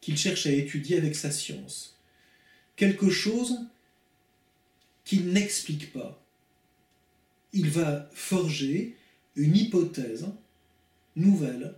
qu'il 0.00 0.18
cherche 0.18 0.46
à 0.46 0.52
étudier 0.52 0.98
avec 0.98 1.14
sa 1.14 1.30
science, 1.30 1.96
quelque 2.76 3.08
chose 3.08 3.60
qu'il 5.04 5.32
n'explique 5.32 5.92
pas, 5.92 6.22
il 7.52 7.68
va 7.68 8.08
forger 8.12 8.96
une 9.36 9.56
hypothèse 9.56 10.26
nouvelle 11.16 11.74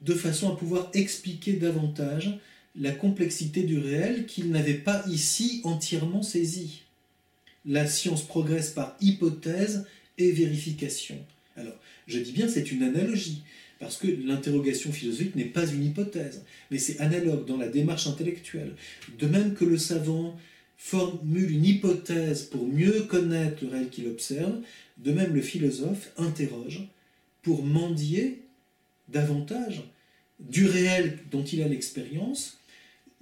de 0.00 0.14
façon 0.14 0.52
à 0.52 0.56
pouvoir 0.56 0.90
expliquer 0.94 1.54
davantage 1.54 2.38
la 2.74 2.92
complexité 2.92 3.62
du 3.62 3.78
réel 3.78 4.26
qu'il 4.26 4.50
n'avait 4.50 4.74
pas 4.74 5.04
ici 5.08 5.60
entièrement 5.64 6.22
saisi. 6.22 6.82
La 7.64 7.86
science 7.86 8.26
progresse 8.26 8.70
par 8.70 8.96
hypothèse 9.00 9.86
et 10.18 10.32
vérification. 10.32 11.18
Alors, 11.56 11.78
je 12.06 12.18
dis 12.18 12.32
bien 12.32 12.48
c'est 12.48 12.72
une 12.72 12.82
analogie, 12.82 13.42
parce 13.78 13.96
que 13.96 14.06
l'interrogation 14.06 14.92
philosophique 14.92 15.36
n'est 15.36 15.44
pas 15.44 15.66
une 15.66 15.84
hypothèse, 15.84 16.44
mais 16.70 16.78
c'est 16.78 16.98
analogue 17.00 17.46
dans 17.46 17.56
la 17.56 17.68
démarche 17.68 18.06
intellectuelle. 18.06 18.74
De 19.18 19.26
même 19.26 19.54
que 19.54 19.64
le 19.64 19.78
savant 19.78 20.36
formule 20.84 21.52
une 21.52 21.64
hypothèse 21.64 22.42
pour 22.42 22.66
mieux 22.66 23.02
connaître 23.02 23.62
le 23.62 23.70
réel 23.70 23.88
qu'il 23.88 24.08
observe, 24.08 24.60
de 24.98 25.12
même 25.12 25.32
le 25.32 25.40
philosophe 25.40 26.10
interroge 26.16 26.82
pour 27.42 27.64
mendier 27.64 28.42
davantage 29.08 29.84
du 30.40 30.66
réel 30.66 31.20
dont 31.30 31.44
il 31.44 31.62
a 31.62 31.68
l'expérience, 31.68 32.58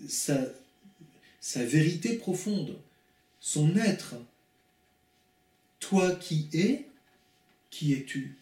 sa, 0.08 0.46
vérité 1.54 2.14
profonde, 2.14 2.78
son 3.40 3.76
être. 3.76 4.14
Toi 5.80 6.12
qui 6.14 6.48
es, 6.54 6.86
qui 7.70 7.92
es-tu 7.92 8.36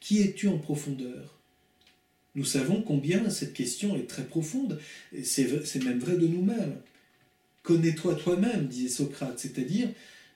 qui 0.00 0.20
es-tu 0.20 0.48
en 0.48 0.58
profondeur? 0.58 1.38
Nous 2.34 2.46
savons 2.46 2.82
combien 2.82 3.30
cette 3.30 3.52
question 3.52 3.94
est 3.94 4.08
très 4.08 4.24
profonde, 4.24 4.80
c'est 5.22 5.84
même 5.84 6.00
vrai 6.00 6.16
de 6.16 6.26
nous-mêmes. 6.26 6.80
Connais-toi 7.62 8.16
toi-même, 8.16 8.66
disait 8.66 8.88
Socrate, 8.88 9.38
c'est-à-dire, 9.38 9.88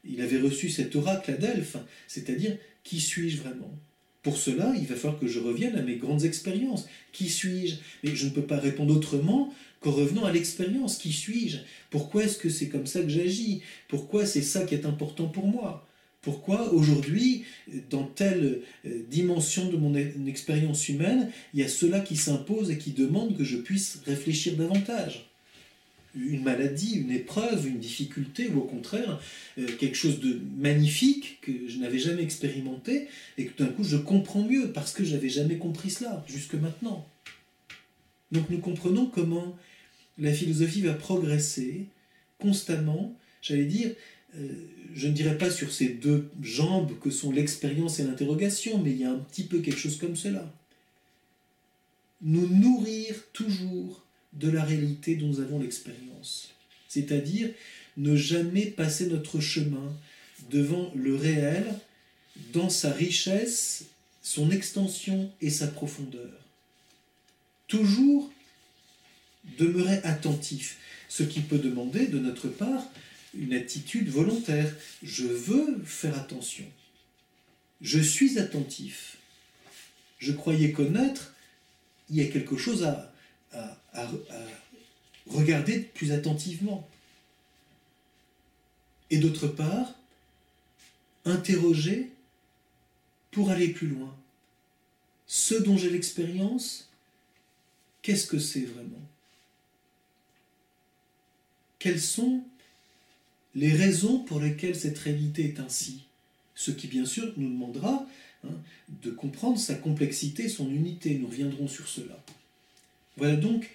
il 0.05 0.21
avait 0.21 0.41
reçu 0.41 0.69
cet 0.71 0.95
oracle 0.95 1.33
à 1.33 1.35
Delphes, 1.35 1.79
c'est-à-dire, 2.07 2.57
qui 2.85 3.01
suis-je 3.01 3.39
vraiment? 3.39 3.77
Pour 4.23 4.39
cela, 4.39 4.75
il 4.77 4.87
va 4.87 4.97
falloir 4.97 5.21
que 5.21 5.29
je 5.29 5.39
revienne 5.39 5.77
à 5.77 5.83
mes 5.83 5.97
grandes 5.97 6.25
expériences. 6.25 6.89
Qui 7.13 7.29
suis-je? 7.29 7.77
Mais 8.03 8.17
je 8.17 8.27
ne 8.27 8.31
peux 8.31 8.43
pas 8.43 8.59
répondre 8.59 8.95
autrement 8.95 9.55
qu'en 9.81 9.93
revenant 9.93 10.25
à 10.25 10.33
l'expérience. 10.33 10.99
Qui 10.99 11.13
suis-je? 11.13 11.59
Pourquoi 11.91 12.25
est-ce 12.25 12.37
que 12.37 12.49
c'est 12.49 12.69
comme 12.69 12.87
ça 12.87 13.03
que 13.03 13.09
j'agis? 13.09 13.63
Pourquoi 13.87 14.27
c'est 14.27 14.43
ça 14.43 14.65
qui 14.65 14.75
est 14.75 14.85
important 14.85 15.29
pour 15.29 15.47
moi? 15.47 15.87
Pourquoi 16.23 16.73
aujourd'hui, 16.73 17.45
dans 17.89 18.03
telle 18.03 18.63
euh, 18.85 19.03
dimension 19.09 19.71
de 19.71 19.77
mon 19.77 19.95
expérience 20.27 20.89
humaine, 20.89 21.31
il 21.55 21.61
y 21.61 21.63
a 21.63 21.69
cela 21.69 22.01
qui 22.01 22.17
s'impose 22.17 22.73
et 22.73 22.79
qui 22.79 22.91
demande 22.91 23.37
que 23.37 23.45
je 23.45 23.57
puisse 23.57 24.01
réfléchir 24.07 24.57
davantage? 24.57 25.31
Une 26.17 26.43
maladie, 26.43 26.97
une 26.97 27.11
épreuve, 27.11 27.67
une 27.67 27.79
difficulté, 27.79 28.49
ou 28.49 28.61
au 28.61 28.65
contraire, 28.65 29.21
euh, 29.59 29.67
quelque 29.79 29.97
chose 29.97 30.21
de 30.21 30.41
magnifique 30.57 31.39
que 31.43 31.69
je 31.69 31.79
n'avais 31.79 31.99
jamais 31.99 32.23
expérimenté 32.23 33.09
et 33.37 33.47
que 33.47 33.63
d'un 33.63 33.71
coup 33.71 33.85
je 33.85 33.97
comprends 33.97 34.43
mieux 34.43 34.73
parce 34.73 34.93
que 34.93 35.05
je 35.05 35.15
n'avais 35.15 35.29
jamais 35.29 35.59
compris 35.59 35.91
cela 35.91 36.25
jusque 36.27 36.55
maintenant. 36.55 37.07
Donc 38.33 38.49
nous 38.51 38.59
comprenons 38.59 39.07
comment 39.07 39.57
la 40.19 40.33
philosophie 40.33 40.81
va 40.81 40.95
progresser 40.95 41.87
constamment, 42.39 43.15
j'allais 43.43 43.67
dire, 43.67 43.95
euh, 44.37 44.49
je 44.95 45.09
ne 45.09 45.13
dirais 45.13 45.39
pas 45.39 45.51
sur 45.51 45.73
ces 45.73 45.89
deux 45.89 46.31
jambes 46.43 46.99
que 46.99 47.11
sont 47.11 47.31
l'expérience 47.31 48.01
et 48.01 48.05
l'interrogation, 48.05 48.79
mais 48.83 48.91
il 48.93 48.99
y 48.99 49.05
a 49.05 49.11
un 49.11 49.19
petit 49.19 49.45
peu 49.45 49.61
quelque 49.61 49.79
chose 49.79 49.99
comme 49.99 50.17
cela. 50.17 50.53
Nous 52.23 52.49
nourrir 52.49 53.15
toujours 53.33 54.06
de 54.37 54.51
la 54.51 54.65
réalité 54.65 55.17
dont 55.17 55.29
nous 55.29 55.41
avons 55.41 55.59
l'expérience. 55.59 56.51
C'est-à-dire 56.89 57.51
ne 57.97 58.17
jamais 58.17 58.67
passer 58.67 59.07
notre 59.07 59.41
chemin 59.41 59.93
devant 60.51 60.93
le 60.95 61.17
réel 61.17 61.65
dans 62.53 62.69
sa 62.69 62.93
richesse, 62.93 63.87
son 64.23 64.51
extension 64.51 65.31
et 65.41 65.51
sa 65.51 65.67
profondeur. 65.67 66.31
Toujours 67.69 68.31
demeurer 69.59 69.99
attentif, 70.05 70.79
ce 71.09 71.23
qui 71.23 71.41
peut 71.41 71.59
demander 71.59 72.07
de 72.07 72.19
notre 72.19 72.49
part 72.49 72.85
une 73.35 73.55
attitude 73.55 74.09
volontaire. 74.09 74.73
Je 75.03 75.27
veux 75.27 75.83
faire 75.85 76.17
attention. 76.19 76.65
Je 77.81 78.01
suis 78.01 78.39
attentif. 78.39 79.19
Je 80.19 80.33
croyais 80.33 80.73
connaître, 80.73 81.35
il 82.11 82.17
y 82.17 82.23
a 82.23 82.27
quelque 82.27 82.57
chose 82.57 82.85
à, 82.85 83.13
à, 83.53 83.77
regarder 85.27 85.81
plus 85.81 86.13
attentivement. 86.13 86.89
Et 89.11 89.19
d'autre 89.19 89.49
part, 89.49 89.95
interroger 91.25 92.11
pour 93.31 93.51
aller 93.51 93.69
plus 93.69 93.89
loin. 93.89 94.15
Ce 95.27 95.55
dont 95.55 95.77
j'ai 95.77 95.91
l'expérience, 95.91 96.89
qu'est-ce 98.03 98.27
que 98.27 98.39
c'est 98.39 98.65
vraiment? 98.65 99.03
Quels 101.79 102.01
sont 102.01 102.43
les 103.55 103.73
raisons 103.73 104.21
pour 104.21 104.41
lesquelles 104.41 104.77
cette 104.77 104.99
réalité 104.99 105.45
est 105.45 105.61
ainsi? 105.61 106.05
Ce 106.55 106.71
qui, 106.71 106.87
bien 106.87 107.05
sûr, 107.05 107.33
nous 107.37 107.51
demandera 107.51 108.07
hein, 108.45 108.55
de 109.03 109.11
comprendre 109.11 109.59
sa 109.59 109.75
complexité, 109.75 110.49
son 110.49 110.71
unité. 110.71 111.19
Nous 111.19 111.27
reviendrons 111.27 111.69
sur 111.69 111.87
cela. 111.87 112.19
Voilà 113.17 113.37
donc 113.37 113.71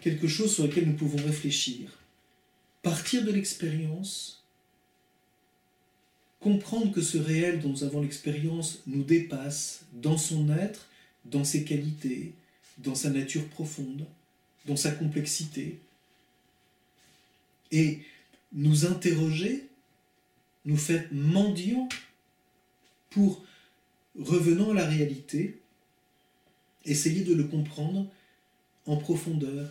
quelque 0.00 0.28
chose 0.28 0.54
sur 0.54 0.66
lequel 0.66 0.86
nous 0.86 0.96
pouvons 0.96 1.24
réfléchir. 1.24 1.98
Partir 2.82 3.24
de 3.24 3.32
l'expérience, 3.32 4.44
comprendre 6.40 6.92
que 6.92 7.00
ce 7.00 7.16
réel 7.16 7.60
dont 7.60 7.70
nous 7.70 7.84
avons 7.84 8.02
l'expérience 8.02 8.82
nous 8.86 9.02
dépasse 9.02 9.86
dans 9.94 10.18
son 10.18 10.50
être, 10.50 10.88
dans 11.24 11.44
ses 11.44 11.64
qualités, 11.64 12.34
dans 12.78 12.94
sa 12.94 13.10
nature 13.10 13.48
profonde, 13.48 14.06
dans 14.66 14.76
sa 14.76 14.90
complexité. 14.90 15.78
Et 17.72 18.00
nous 18.52 18.84
interroger, 18.84 19.66
nous 20.66 20.76
faire 20.76 21.06
mendiants 21.10 21.88
pour, 23.10 23.42
revenant 24.18 24.70
à 24.70 24.74
la 24.74 24.86
réalité, 24.86 25.58
essayer 26.84 27.24
de 27.24 27.34
le 27.34 27.44
comprendre 27.44 28.06
en 28.86 28.96
profondeur 28.96 29.68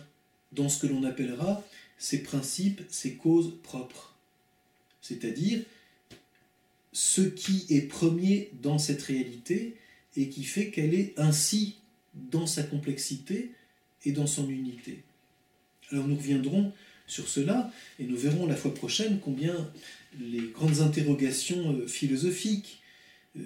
dans 0.52 0.68
ce 0.68 0.80
que 0.80 0.86
l'on 0.86 1.04
appellera 1.04 1.64
ses 1.98 2.22
principes, 2.22 2.82
ses 2.88 3.14
causes 3.14 3.54
propres. 3.62 4.14
C'est-à-dire 5.00 5.62
ce 6.92 7.22
qui 7.22 7.66
est 7.70 7.82
premier 7.82 8.50
dans 8.62 8.78
cette 8.78 9.02
réalité 9.02 9.76
et 10.16 10.28
qui 10.28 10.44
fait 10.44 10.70
qu'elle 10.70 10.94
est 10.94 11.18
ainsi 11.18 11.76
dans 12.14 12.46
sa 12.46 12.62
complexité 12.62 13.50
et 14.04 14.12
dans 14.12 14.26
son 14.26 14.48
unité. 14.48 15.02
Alors 15.90 16.06
nous 16.06 16.16
reviendrons 16.16 16.72
sur 17.06 17.28
cela, 17.28 17.70
et 17.98 18.04
nous 18.04 18.16
verrons 18.16 18.46
la 18.46 18.56
fois 18.56 18.72
prochaine 18.72 19.20
combien 19.22 19.70
les 20.18 20.48
grandes 20.48 20.80
interrogations 20.80 21.74
euh, 21.74 21.86
philosophiques 21.86 22.80
euh, 23.36 23.42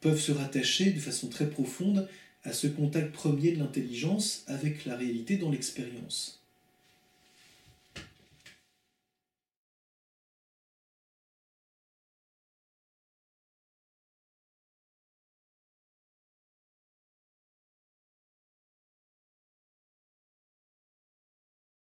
peuvent 0.00 0.20
se 0.20 0.32
rattacher 0.32 0.90
de 0.90 0.98
façon 0.98 1.28
très 1.28 1.48
profonde 1.48 2.08
à 2.44 2.52
ce 2.52 2.66
contact 2.66 3.12
premier 3.12 3.52
de 3.52 3.58
l'intelligence 3.58 4.44
avec 4.46 4.84
la 4.84 4.96
réalité 4.96 5.36
dans 5.36 5.50
l'expérience. 5.50 6.37